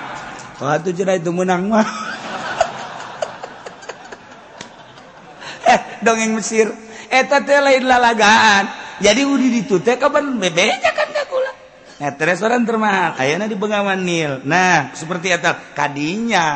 [0.59, 1.87] waktu cenah itu menang mah.
[5.65, 6.69] Eh dongeng Mesir.
[7.09, 8.69] Eta teh lain lalagaan.
[9.01, 11.09] Jadi udi ditu teh kapan bebeja kan
[11.95, 14.43] Nah, restoran termahal ayana di Bengawan Nil.
[14.43, 16.47] Nah, seperti itu kadinya.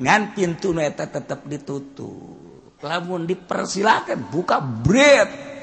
[0.00, 2.80] Ngan pintu eta tetap ditutup.
[2.80, 5.55] Lamun dipersilakan buka bread.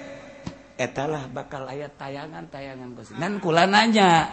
[0.78, 4.26] etalah bakal ayat tayangan tayangan Gusti dan kula nanya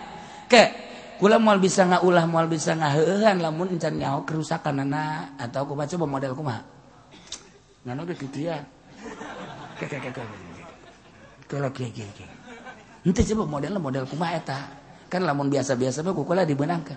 [0.48, 0.72] ke
[1.20, 5.92] kula moal bisa ngaulah moal bisa ngaheuhan lamun encan nyaho kerusakan anak atau aku baca
[6.00, 6.64] model kumaha?
[7.84, 8.64] Nano ge kitu ya.
[11.44, 12.34] Kalau kayak gini gini
[13.00, 14.60] nanti coba model model kumaha eta?
[15.10, 16.96] Kan lamun biasa-biasa mah kukula dibenangkan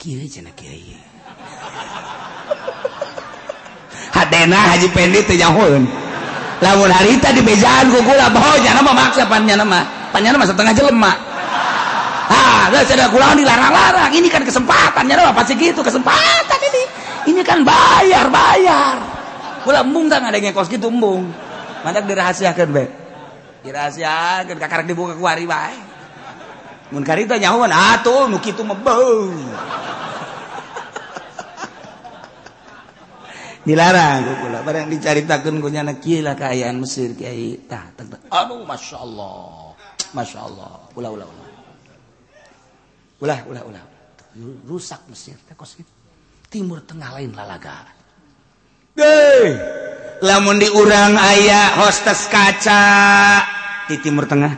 [0.00, 0.80] kieu cenah kieu
[4.16, 6.09] hadena haji pendi teh nyahoeun.
[6.60, 9.80] lamun harita dibejaan ku gula bahonya nama maksa pannya nama
[10.12, 11.12] pannya nama setengah jelema.
[12.30, 14.12] Ah terus ada kulawan dilarang-larang.
[14.12, 16.82] Ini kan kesempatan kesempatannya nama pasti gitu kesempatan ini.
[17.34, 18.96] Ini kan bayar bayar.
[19.64, 21.32] Kula embung kan ada yang kos gitu embung.
[21.80, 22.84] Mantak dirahasiakan be.
[23.64, 25.76] Dirahasiakan kakak dibuka kuari bae.
[26.92, 29.30] Mun karita nyahuan atuh nu kitu mebeuh
[33.64, 34.58] dilarang kula.
[34.64, 37.60] Barang dicaritakeun ku nyana kieu lah kaayaan Mesir kiai.
[37.68, 37.92] Tah
[38.32, 39.76] aduh masyaallah.
[40.10, 40.96] Masyaallah.
[40.98, 41.28] Ulah Ulah, ulah,
[43.20, 43.38] ulah.
[43.46, 43.84] ulah ulah.
[44.66, 45.36] Rusak Mesir
[46.50, 47.86] Timur Tengah lain lalaga.
[48.98, 49.54] Deh!
[50.20, 52.82] Lamun diurang ayah hostes kaca
[53.86, 54.52] di Timur Tengah.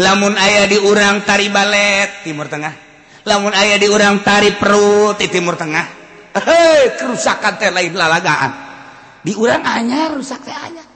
[0.00, 2.72] Lamun ayah diurang tari balet Timur Tengah.
[3.28, 5.99] Lamun ayah diurang tari perut di Timur Tengah.
[6.36, 8.52] Hei kerusakan teh lain lalagaan.
[9.20, 10.86] Di urang anyar rusak teh anyar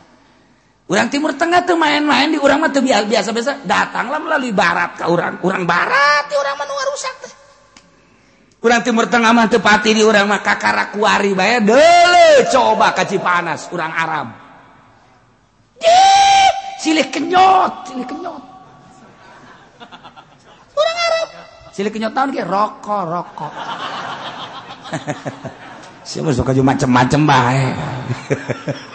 [0.84, 5.40] Urang timur tengah tuh main-main di urang mah tuh biasa-biasa datanglah melalui barat ke urang.
[5.40, 7.32] Urang barat di urang mah rusak teh.
[8.60, 11.64] Kurang timur tengah mah tepati di urang mah kakarakuari bae.
[11.64, 14.44] Dele coba kaci panas urang Arab
[16.84, 18.42] silih kenyot silih kenyot.
[20.76, 21.28] Urang Arab
[21.72, 23.52] silih kenyot tahun ke rokok rokok
[26.08, 27.64] si suka juga macem-macem bae.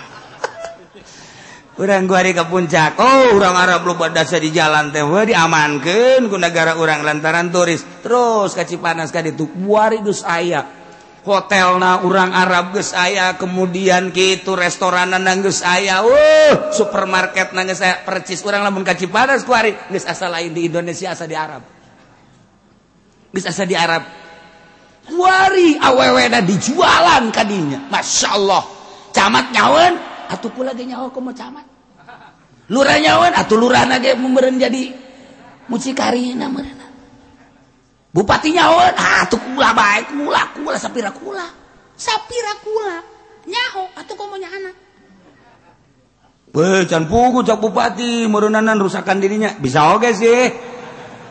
[1.80, 3.00] Orang gua hari ke puncak.
[3.00, 5.00] Oh orang Arab lu dasa di jalan teh.
[5.00, 8.04] Wah diamankan ku negara orang lantaran turis.
[8.04, 10.68] Terus kaci panas ka ditu buari dus aya.
[11.24, 13.40] Hotelna orang Arab geus aya.
[13.40, 16.04] Kemudian kitu restoran nang geus aya.
[16.04, 18.04] Uh supermarket nang geus aya.
[18.04, 19.72] Percis urang lamun ka Cipanas ku hari.
[19.88, 21.64] Geus asa lain di Indonesia asa di Arab.
[23.32, 24.04] Geus asa di Arab.
[25.10, 28.64] kuari awewe na dijualan kadinya Masya Allah.
[29.10, 29.94] Camat nyawan
[30.30, 31.66] atuh kula ge nyawa mau camat.
[32.70, 34.94] Lurah nyawan atuh lurahna ge memberen jadi
[35.66, 36.50] mucikari na
[38.10, 41.46] bupati nyawan ah, atuh kula baik kula kula sapira kula.
[41.98, 42.98] Sapira kula.
[43.50, 44.72] Nyaho atuh komo nyahana
[46.50, 49.54] Pecan pugu cak bupati merenanan rusakan dirinya.
[49.58, 50.50] Bisa oge sih.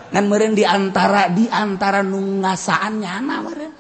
[0.09, 3.73] Kan meren di antara di antara nungasaan nyana meren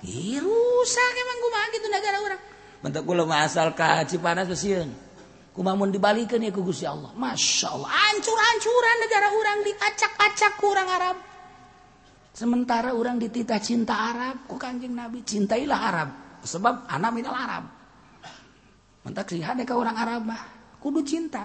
[0.00, 2.40] Ih, rusak emang gue gitu negara orang.
[2.80, 4.88] Bentuk kula asal ka Cipanas pesieun.
[5.52, 7.12] Kumamun dibalikan ya ku Gusti Allah.
[7.12, 7.90] Masya Allah.
[8.08, 11.16] Ancur-ancuran negara orang diacak-acak kurang Arab.
[12.32, 15.20] Sementara orang dititah cinta Arab ku kanjeng Nabi.
[15.20, 16.08] Cintailah Arab.
[16.48, 17.64] Sebab anak minal Arab.
[19.04, 20.42] Mentak sih ka orang Arab mah.
[20.80, 21.44] Kudu cinta.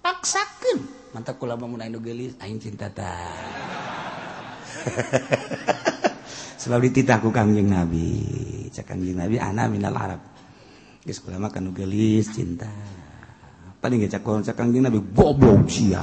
[0.00, 1.03] Paksakan.
[1.14, 2.34] Mantak kula mau aing gelis.
[2.42, 3.14] Aing cinta ta.
[6.60, 8.26] Sebab dititah ku kanjeng Nabi.
[8.74, 10.20] Cak kanjeng Nabi anak minal Arab.
[11.06, 12.68] Geus kula mah kanu gelis cinta
[13.84, 16.00] paling ngecak cak kangjeng nabi boblok sia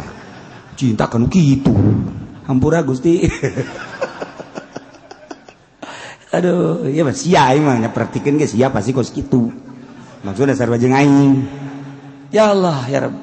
[0.78, 1.74] cinta kan gitu
[2.46, 3.26] hampura gusti
[6.38, 9.50] aduh iya mas sia emang perhatikan guys sia pasti kos gitu
[10.22, 11.34] maksudnya dasar bajeng aing
[12.30, 13.18] ya Allah ya Rabb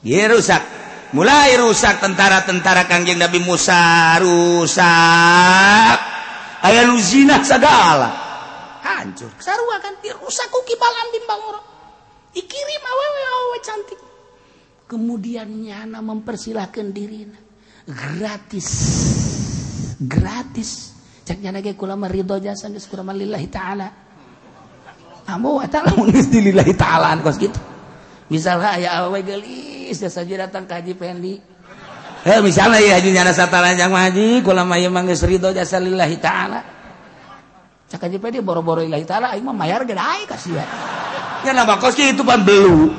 [0.00, 0.64] dia rusak
[1.12, 5.98] mulai rusak tentara-tentara Kangjeng Nabi Musa rusak.
[6.58, 8.10] Aya nu zina segala
[8.82, 9.30] hancur.
[9.38, 11.66] Sarua kan rusak ku kibalan timbang urang.
[12.34, 14.00] Dikirim awewe awewe cantik.
[14.88, 17.38] Kemudian nyana mempersilahkan dirina.
[17.88, 18.68] Gratis.
[20.00, 20.70] Gratis.
[21.24, 23.88] Cak nyana ge kula ridho jasa geus kurama lillahi taala.
[25.28, 27.60] Ambo wa ta'ala mun lillahi taala kos gitu
[28.32, 31.34] misalnya aya awewe gelis jasa datang ke Haji Pendi
[32.26, 36.18] Eh, misalnya ya haji nyana satalanjang haji, kula mah ieu mah geus ridho jasa lillahi
[36.18, 36.60] taala.
[37.86, 40.66] Cak Haji Pendi boro-boro lillahi taala aing mah mayar ge dae kasihan.
[41.46, 42.90] Ya nama kosnya itu pan belu.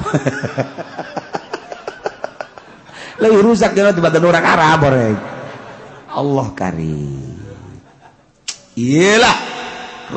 [3.20, 5.20] Lebih rusak dia tiba tiba orang Arab orang.
[6.08, 7.20] Allah kari.
[8.80, 9.36] Iyalah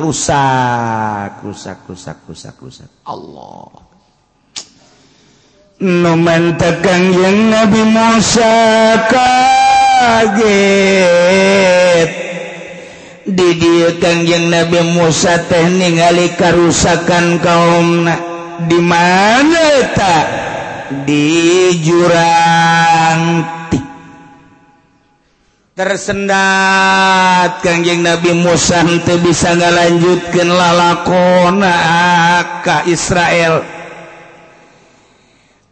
[0.00, 2.90] rusak, rusak, rusak, rusak, rusak.
[3.04, 3.93] Allah.
[5.82, 8.54] numantekan yang Nabi Musa
[10.22, 12.10] kaget.
[13.24, 18.04] Didikan yang Nabi Musa teh ningali karusakan kaum
[18.68, 20.26] di mana tak
[21.08, 23.48] di jurang
[25.74, 31.74] tersendat Kangjeng Nabi Musa teu bisa ngalanjutkeun lalakona
[32.62, 33.73] ka Israel.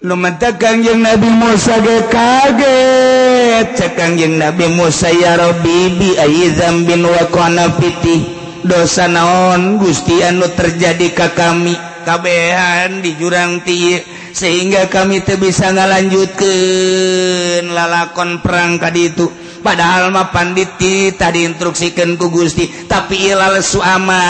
[0.02, 3.66] lumatakan yang Nabi Musa ge kaget.
[3.78, 8.42] Cekang yang Nabi Musa ya Rabbi bi aizam bin wa kana fiti.
[8.62, 11.74] Dosa naon Gusti anu terjadi ka kami.
[12.02, 13.94] Kabehan di jurang ti
[14.34, 19.30] sehingga kami teu bisa ngalanjutkeun lalakon perang kadi itu
[19.62, 24.20] padahalma Panditi tadi instruksikan ku Gusti tapi ilal suama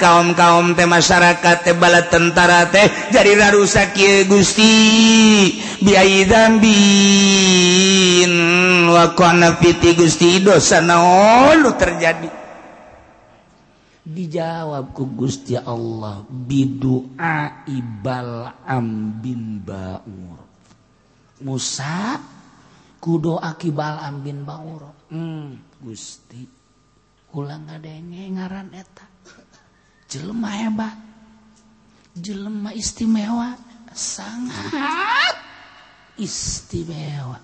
[0.00, 4.72] kaum-kaum teh masyarakat teh bala tentara teh jadi rusak ya Gusti.
[5.84, 6.72] Biayi dambin.
[8.88, 12.30] Wakonapiti Gusti dosa naolu terjadi?
[14.04, 20.38] Dijawab ku Gusti Allah bidu'a ibal ambin Ba'ur.
[21.44, 22.20] Musa
[23.04, 26.40] kudo akibal ambin Bauro hmm, Gusti.
[27.36, 29.04] Ulang adanya ngaran eta.
[30.08, 30.96] Jelema hebat.
[32.16, 33.52] Jelema istimewa.
[33.92, 35.36] Sangat
[36.16, 37.36] istimewa.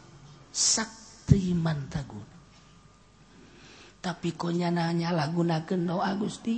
[0.49, 2.25] Sakti mantagun.
[4.01, 6.57] Tapi konya nanya lagunakeun doa Gusti.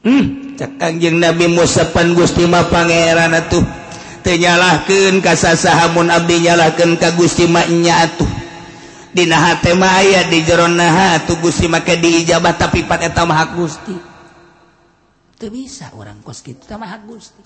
[0.00, 3.64] Hmm, cak Kanjeng Nabi Musa pan Gusti mah pangeran atuh.
[4.24, 8.44] tenyalahkan kasasahamun Abdi nyalahkan ka Gustimaknya atuh
[9.14, 13.94] Dina tema aya di jeronna tuh Gusti make diijabah tapi pat eta maha Gusti.
[15.38, 17.38] Teu bisa orang kos kitu tah maha Gusti.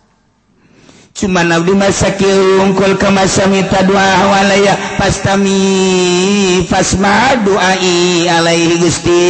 [1.12, 4.00] Cuma abdi mah sakieu ungkul kamasami tadua
[4.32, 9.28] walaya pastami fasma duai alaihi Gusti.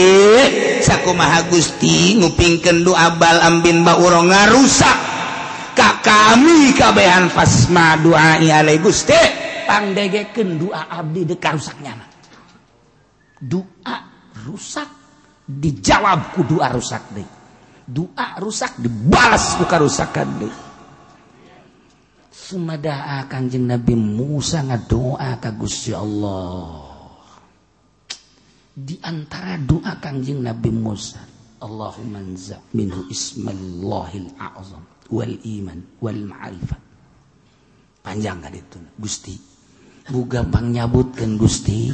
[0.78, 5.07] Sakumaha Gusti ngupingkeun doa bal ambin ba ngarusak
[5.78, 9.46] ka kami kabehan fasma doa alai Gusti.
[9.70, 12.09] Pangdegekeun doa abdi de rusaknya
[13.38, 13.96] doa
[14.42, 14.90] rusak
[15.46, 17.26] dijawab ku doa rusak deui.
[17.88, 20.56] Doa rusak dibalas ku karusakan deui.
[22.32, 26.88] Sumada kanjeng Nabi Musa ngadoa ka Gusti Allah.
[28.78, 31.18] Di antara doa kanjeng Nabi Musa
[31.59, 36.82] Allahumma anza minhu ismallahil a'zam wal iman wal ma'rifat.
[38.05, 39.36] Panjang kan itu Gusti?
[40.09, 41.93] Buga pangyabutkan Gusti.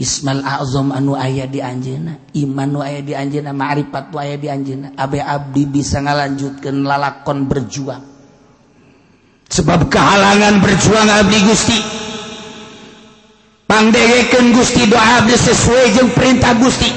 [0.00, 4.48] Ismail Azam anu ayah di anjena iman nu ayah di anjena ma'rifat nu ayah di
[4.48, 8.00] anjena abe abdi bisa ngalanjutkan lalakon berjuang.
[9.50, 11.78] Sebab kehalangan berjuang abdi Gusti.
[13.68, 16.90] Pangdegekeun Gusti doa abdi sesuai jeung perintah Gusti.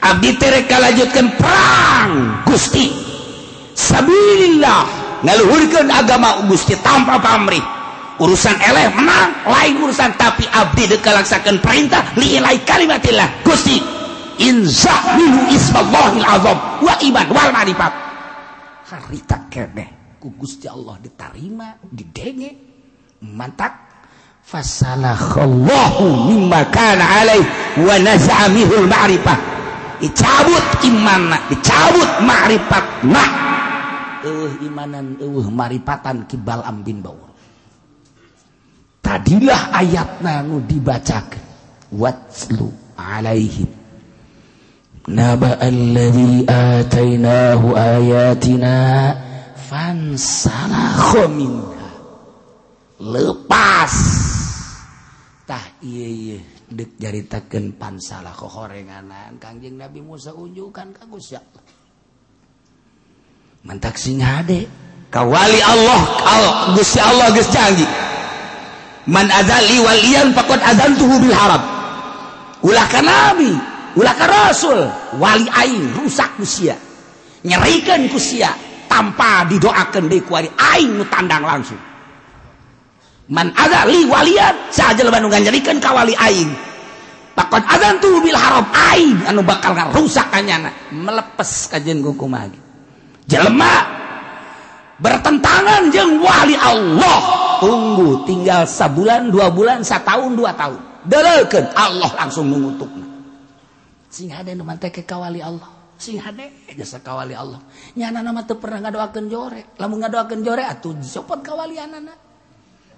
[0.00, 2.10] Abdi tereka lanjutkan perang
[2.48, 3.07] Gusti.
[3.78, 4.82] Sabillah
[5.22, 7.62] ngaluhurkan agama Gusti tanpa pamrih.
[8.18, 13.46] Urusan eleh menang, lain urusan tapi abdi dekalaksakan perintah liilai kalimatillah.
[13.46, 13.78] Gusti
[14.42, 17.92] inza minhu ismallahil azam wa iman wal ma'rifat.
[18.90, 22.50] Harita kene ku Gusti Allah diterima, didenge.
[23.22, 23.86] Mantap.
[24.48, 27.44] Fasalakhallahu mimma kana alaih
[27.78, 29.38] wa naza'a ma'rifah.
[30.02, 32.84] Dicabut iman, dicabut ma'rifat.
[33.06, 33.57] Nah,
[34.24, 37.30] eueuh imanan eueuh maripatan kibal ambin baur.
[39.02, 41.42] Tadilah ayat nanu dibacakan
[41.94, 42.68] watlu
[42.98, 43.70] alaihim.
[45.08, 48.76] Naba alladhi atainahu ayatina
[49.56, 51.88] fansalakha minha.
[53.00, 53.94] Lepas.
[55.48, 61.64] Tah ieu ieu dek jaritakeun pansalakha horenganan Kangjeng Nabi Musa unjukkan ka Gusti Allah
[63.66, 64.68] mantak sing hade.
[65.08, 67.88] Kawali Allah Allah Gusti Allah geus canggih.
[69.08, 71.64] Man azali waliyan faqad azantuhu bil harab.
[72.60, 73.56] Ulah ka nabi
[73.96, 74.84] ulah ka rasul.
[75.16, 76.76] Wali aing rusak kusia.
[77.40, 78.52] Nyerikeun kusia.
[78.88, 81.80] Tanpa didoakeun deui ku aing nu tandang langsung.
[83.32, 86.52] Man azali waliyan sajel banu nyerikeun ka wali aing.
[87.32, 92.67] Pakot azan tuh bil haram aing anu bakal rusak kanyana melepas kajian kukumagi.
[93.28, 93.74] jelma
[94.98, 97.18] bertentangan jeng wali Allah.
[97.58, 100.80] Tunggu tinggal sebulan dua bulan setahun dua tahun.
[101.06, 102.90] Deleken Allah langsung mengutuk
[104.08, 105.68] sing ada nama ke kawali Allah.
[105.98, 107.62] Sing ada jasa kawali Allah.
[107.94, 112.14] Nyana nama tuh pernah ngadoakan jore lamun ngadoakan jore atuh copot kawali anana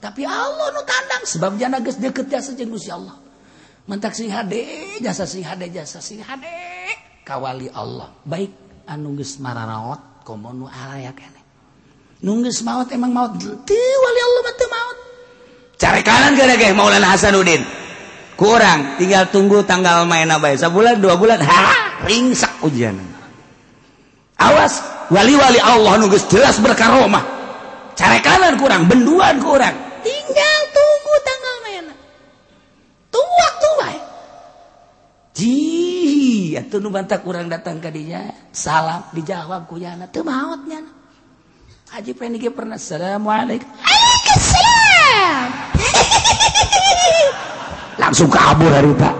[0.01, 3.17] tapi Allah nu tandang sebab jana geus deket jasa jeung Gusti Allah.
[3.85, 6.57] Mentak sing hade jasa sing hade jasa sing hade.
[7.25, 8.09] Kawali Allah.
[8.25, 10.20] Baik anu geus mararaot.
[12.21, 13.33] Nunggis maut emang maut.
[14.71, 14.97] Maut.
[15.81, 17.65] Cara kanan gara Maulana Hasanuddin.
[18.37, 22.97] Kurang tinggal tunggu tanggal main apa sebulan dua bulan ha ringsak ujian.
[24.41, 24.81] Awas
[25.13, 27.25] wali-wali Allah nunggus jelas berkaromah.
[27.97, 29.77] Cara kanan kurang benduan kurang.
[30.01, 31.85] Tinggal tunggu tanggal main
[33.13, 34.03] tunggu waktu baik
[36.31, 41.01] itu nu bantah kurang datang ke dia salam dijawab ku yana teu maotnya
[41.91, 43.67] Haji Peniki pernah assalamualaikum.
[43.67, 45.49] Waalaikumsalam
[48.03, 49.11] langsung kabur hari pak.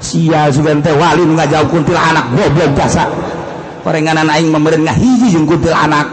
[0.00, 3.12] Sia wali nggak jauh kuntil anak goblok jasa
[3.84, 6.08] perenganan aing memberi hiji jeung kuntil anak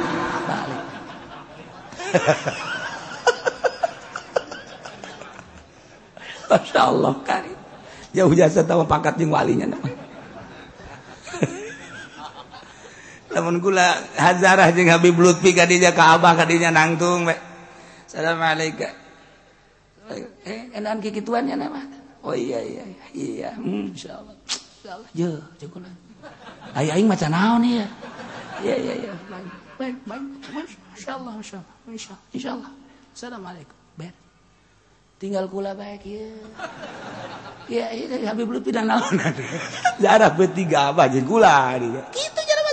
[6.52, 7.56] Masya Allah karim.
[8.12, 10.05] Jauh jasa tahu pangkat jeung walinya nama
[13.36, 17.36] lamun kula hazarah jeung Habib Lutfi kadinya ka abah kadinya nangtung we.
[18.07, 18.88] Assalamualaikum.
[20.48, 21.84] Eh enakan kikituannya nama?
[22.24, 23.52] Oh iya iya iya.
[23.60, 24.32] Hmm, insyaallah.
[24.40, 25.30] Insyaallah je
[25.60, 25.91] cekuna
[26.80, 27.84] ai aing maca naon ya?
[28.64, 29.14] Iya iya iya.
[29.28, 30.24] Baik baik baik.
[30.95, 32.32] Insyaallah insyaallah insyaallah.
[32.32, 32.72] Insyaallah.
[33.12, 33.78] Assalamualaikum.
[33.99, 34.16] Ber.
[35.20, 36.32] Tinggal kula baik ya.
[37.68, 39.20] Ya iya Habib Lutfi dan naon?
[40.03, 41.76] Jarak bertiga apa jeung kula
[42.16, 42.65] kitu jarak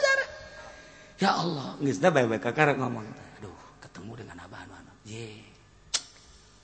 [1.21, 1.77] ya Allah.
[1.81, 3.05] Baik-baik kakak ngomong.
[3.41, 4.93] Aduh ketemu dengan abah anu anu.
[5.09, 5.43] Ye.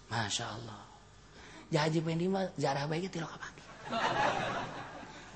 [0.08, 0.80] Masya Allah.
[1.68, 3.58] Jahaji pendi mah jarah baiknya tilok kapangi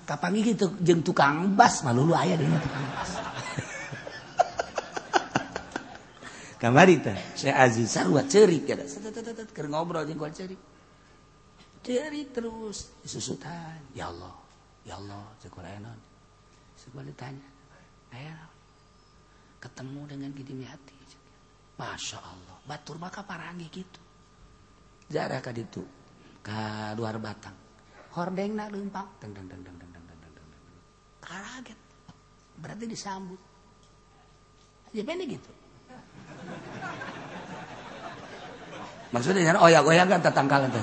[0.03, 1.81] kapangi gitu jeng tukang bas?
[1.87, 3.11] Malu lu ayah dengan tukang bas.
[6.61, 8.87] Kamari teh saya Aziz sarua cerik kada
[9.51, 10.61] keur ngobrol jeung kual cerik.
[11.83, 14.37] Cerik terus susutan ya Allah
[14.87, 15.99] ya Allah jeung kual enon
[16.79, 17.49] sebalik tanya
[18.15, 18.52] ayah
[19.63, 20.99] ketemu dengan gini hati.
[21.79, 24.01] Masya Allah, batur maka parangi gitu.
[25.11, 25.83] Jarah kad itu
[26.43, 27.55] ka luar batang.
[28.13, 30.55] Hordeng nak lempang teng teng teng teng teng teng teng teng teng
[31.23, 31.81] kaget.
[32.61, 33.41] Berarti disambut.
[34.93, 35.51] Aja pendek gitu.
[39.13, 40.83] Maksudnya oh ya goyang kan tetangkalan teh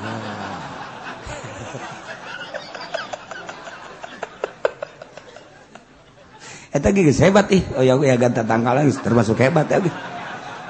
[6.70, 7.64] Eta gigi hebat ih.
[7.74, 9.82] Oh ya, ya ganta tangkalan termasuk hebat ya.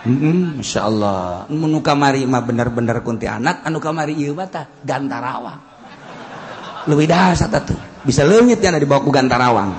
[0.08, 1.44] Hmm, Masya Allah.
[1.52, 5.60] Menu kamari mah bener-bener kunti anak, anu kamari iya bata, gantarawang.
[6.88, 7.76] Lebih dasar tuh.
[8.08, 9.76] Bisa leungit ya di bawah ku gantarawang.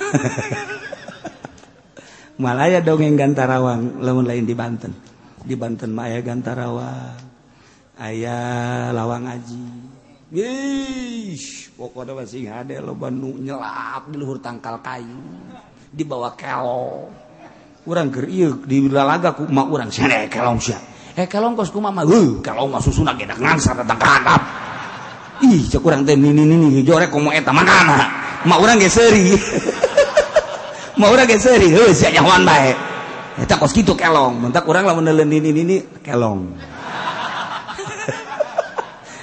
[2.44, 4.92] Malaya dongeng gantarawang, lamun lain di Banten.
[5.40, 7.16] Di Banten mah aya gantarawang.
[7.96, 9.99] Ayah lawang aji.
[11.74, 15.18] pokoknya masih ada lo Bandung nyelap di luhur tangkal kayu
[15.90, 17.10] dibawa kelong
[17.90, 20.78] orang keriuk di lalaga ku mak urang sih eh kelong sih
[21.18, 24.42] eh kelong kos ku mama uh kelong masuk sunak kita ngangsa datang kandap
[25.42, 28.06] ih cak urang teh nini nini jorek komo eta mana mana?
[28.46, 29.34] Mak orang geseri
[31.00, 32.76] mak orang geseri heh siapa nyawan baik
[33.40, 34.46] eta kos gitu kelong.
[34.46, 35.76] Mentak urang lah menelen nini nini
[36.06, 36.54] kelong.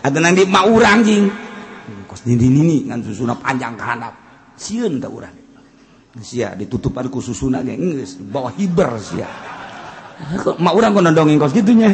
[0.03, 1.25] atau di mau orang jing.
[1.27, 4.13] Hmm, kos dinding nini ngan susuna panjang ka handap
[4.57, 5.35] sieun tak urang.
[6.17, 9.29] Sia ditutup ada ku susuna ge geus bawa hiber sia.
[10.17, 11.93] Ah, mak urang kok nondongin kos gitunya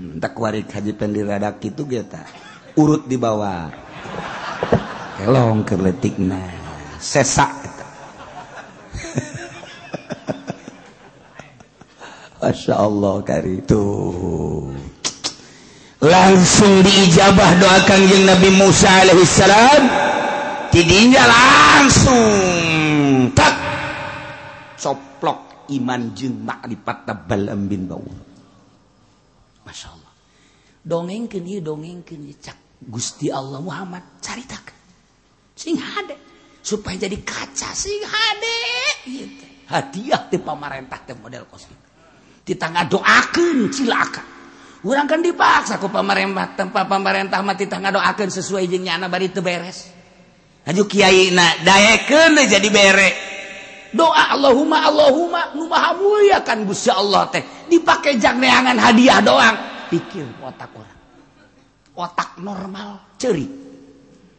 [0.00, 2.24] hmm, tak warik haji pendiradak itu geta
[2.76, 3.68] urut di bawah.
[5.16, 6.40] Kelong kerletikna
[7.00, 7.65] sesak.
[12.36, 13.84] Masya Allah kari itu
[16.04, 19.82] langsung diijabah doakan yang Nabi Musa alaihissalam
[20.68, 23.32] tidinya langsung.
[23.32, 23.56] Tak.
[24.76, 28.04] Coplok iman jeng makrifat tabal ambin bau.
[29.64, 30.12] Masya Allah
[30.86, 34.76] dongengkeun ieu dongengkeun iya cak Gusti Allah Muhammad caritakeun.
[35.56, 36.20] Sing hade.
[36.60, 38.58] Supaya jadi kaca sing hade.
[39.06, 39.46] Gitu.
[39.66, 41.85] hadiah di pemerintah model kosmik
[42.46, 44.22] ditangga doakan cilaka
[44.86, 49.42] orang kan dipaksa ku pemerintah tempat pemerintah mah ditangga doakan sesuai jeung anak bari teu
[49.42, 49.90] beres.
[50.66, 53.10] Aju kiai na daekeun jadi bere.
[53.94, 57.42] Doa Allahumma Allahumma nu maha mulia kan Gusti Allah teh.
[57.70, 59.56] Dipake jagneangan hadiah doang.
[59.86, 60.98] Pikir otak orang.
[61.94, 63.46] Otak normal ceri.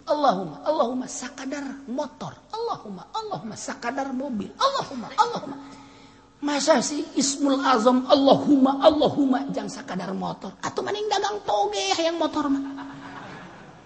[0.07, 2.35] Allahumma Allahumma sakadar motor.
[2.51, 4.51] Allahumma Allahumma sakadar mobil.
[4.59, 5.55] Allahumma Allahumma.
[6.37, 10.53] Masa sih Ismul Azam Allahumma Allahumma jangan sakadar motor.
[10.61, 12.61] Atau maning dagang toge yang motor mah.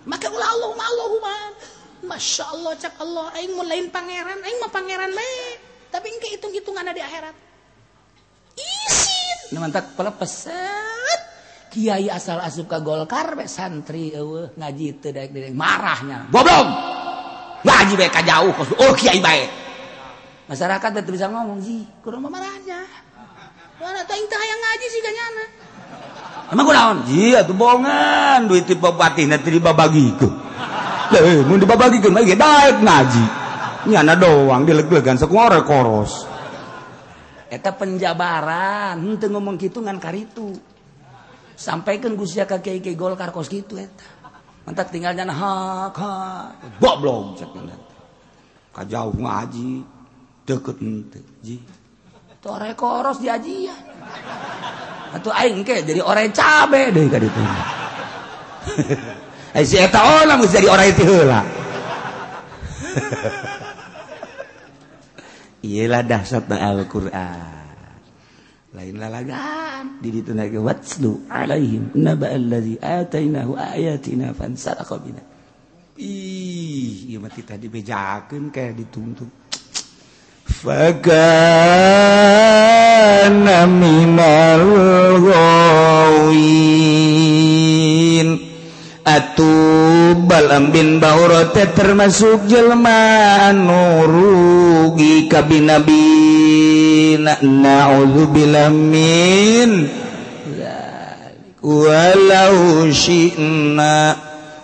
[0.08, 1.36] Maka ulah Allahumma Allahumma.
[2.02, 3.30] Masya Allah cak Allah.
[3.38, 5.58] Aing mau lain pangeran aing mah pangeran baik
[5.92, 7.36] tapi engke hitung-hitungan di akhirat.
[8.56, 11.20] Isin mantak pelepeset.
[11.72, 16.28] Kiai asal asup ke Golkar be santri eueuh ngaji teu daek marahnya.
[16.28, 16.68] Goblok!
[17.64, 19.61] Ngaji bae ka jauh oh kiai baik
[20.52, 22.52] masyarakat tetap bisa ngomong sih kurang marah
[23.80, 25.46] mana tuh intah yang ngaji sih kanyana
[26.52, 28.52] emang gue naon iya tuh bohongan.
[28.52, 30.28] Duit tipe patih nanti dibabagi ke
[31.16, 33.24] eh mau dibabagi ke lagi daik ngaji.
[33.82, 36.30] Nyana doang dileg-legan sekuara koros.
[37.52, 40.54] Eta penjabaran henteu ngomong gitu ngan karitu.
[41.58, 44.06] Sampaikan Gusya ka kiai kiai Golkar kos gitu eta.
[44.64, 47.50] Mentak tinggalnya hak hak goblok cek.
[48.72, 50.01] Kajauh ngaji.
[50.52, 51.56] deket ente ji.
[52.42, 53.76] Tore koros di ajian ya.
[55.12, 57.44] atau aing ke jadi orang cabe deh kadi itu
[59.60, 61.44] eh si eta olah mesti jadi orang itu lah
[65.68, 67.76] iyalah dahsyat Al Quran
[68.72, 75.20] lain lalagan di ditu nake watslu alaihim naba allazi atainahu ayatina fansalakobina
[76.00, 79.41] ih iya mati tadi bejakan kayak dituntut.
[80.46, 81.10] فكان
[83.70, 85.72] من الغاوين.
[89.02, 99.90] Atubal ambin bahura termasuk jelma nurugi rugi kabinabina na'udzubillah min
[101.66, 104.14] walau syi'na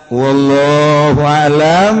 [0.06, 1.98] wallahu alam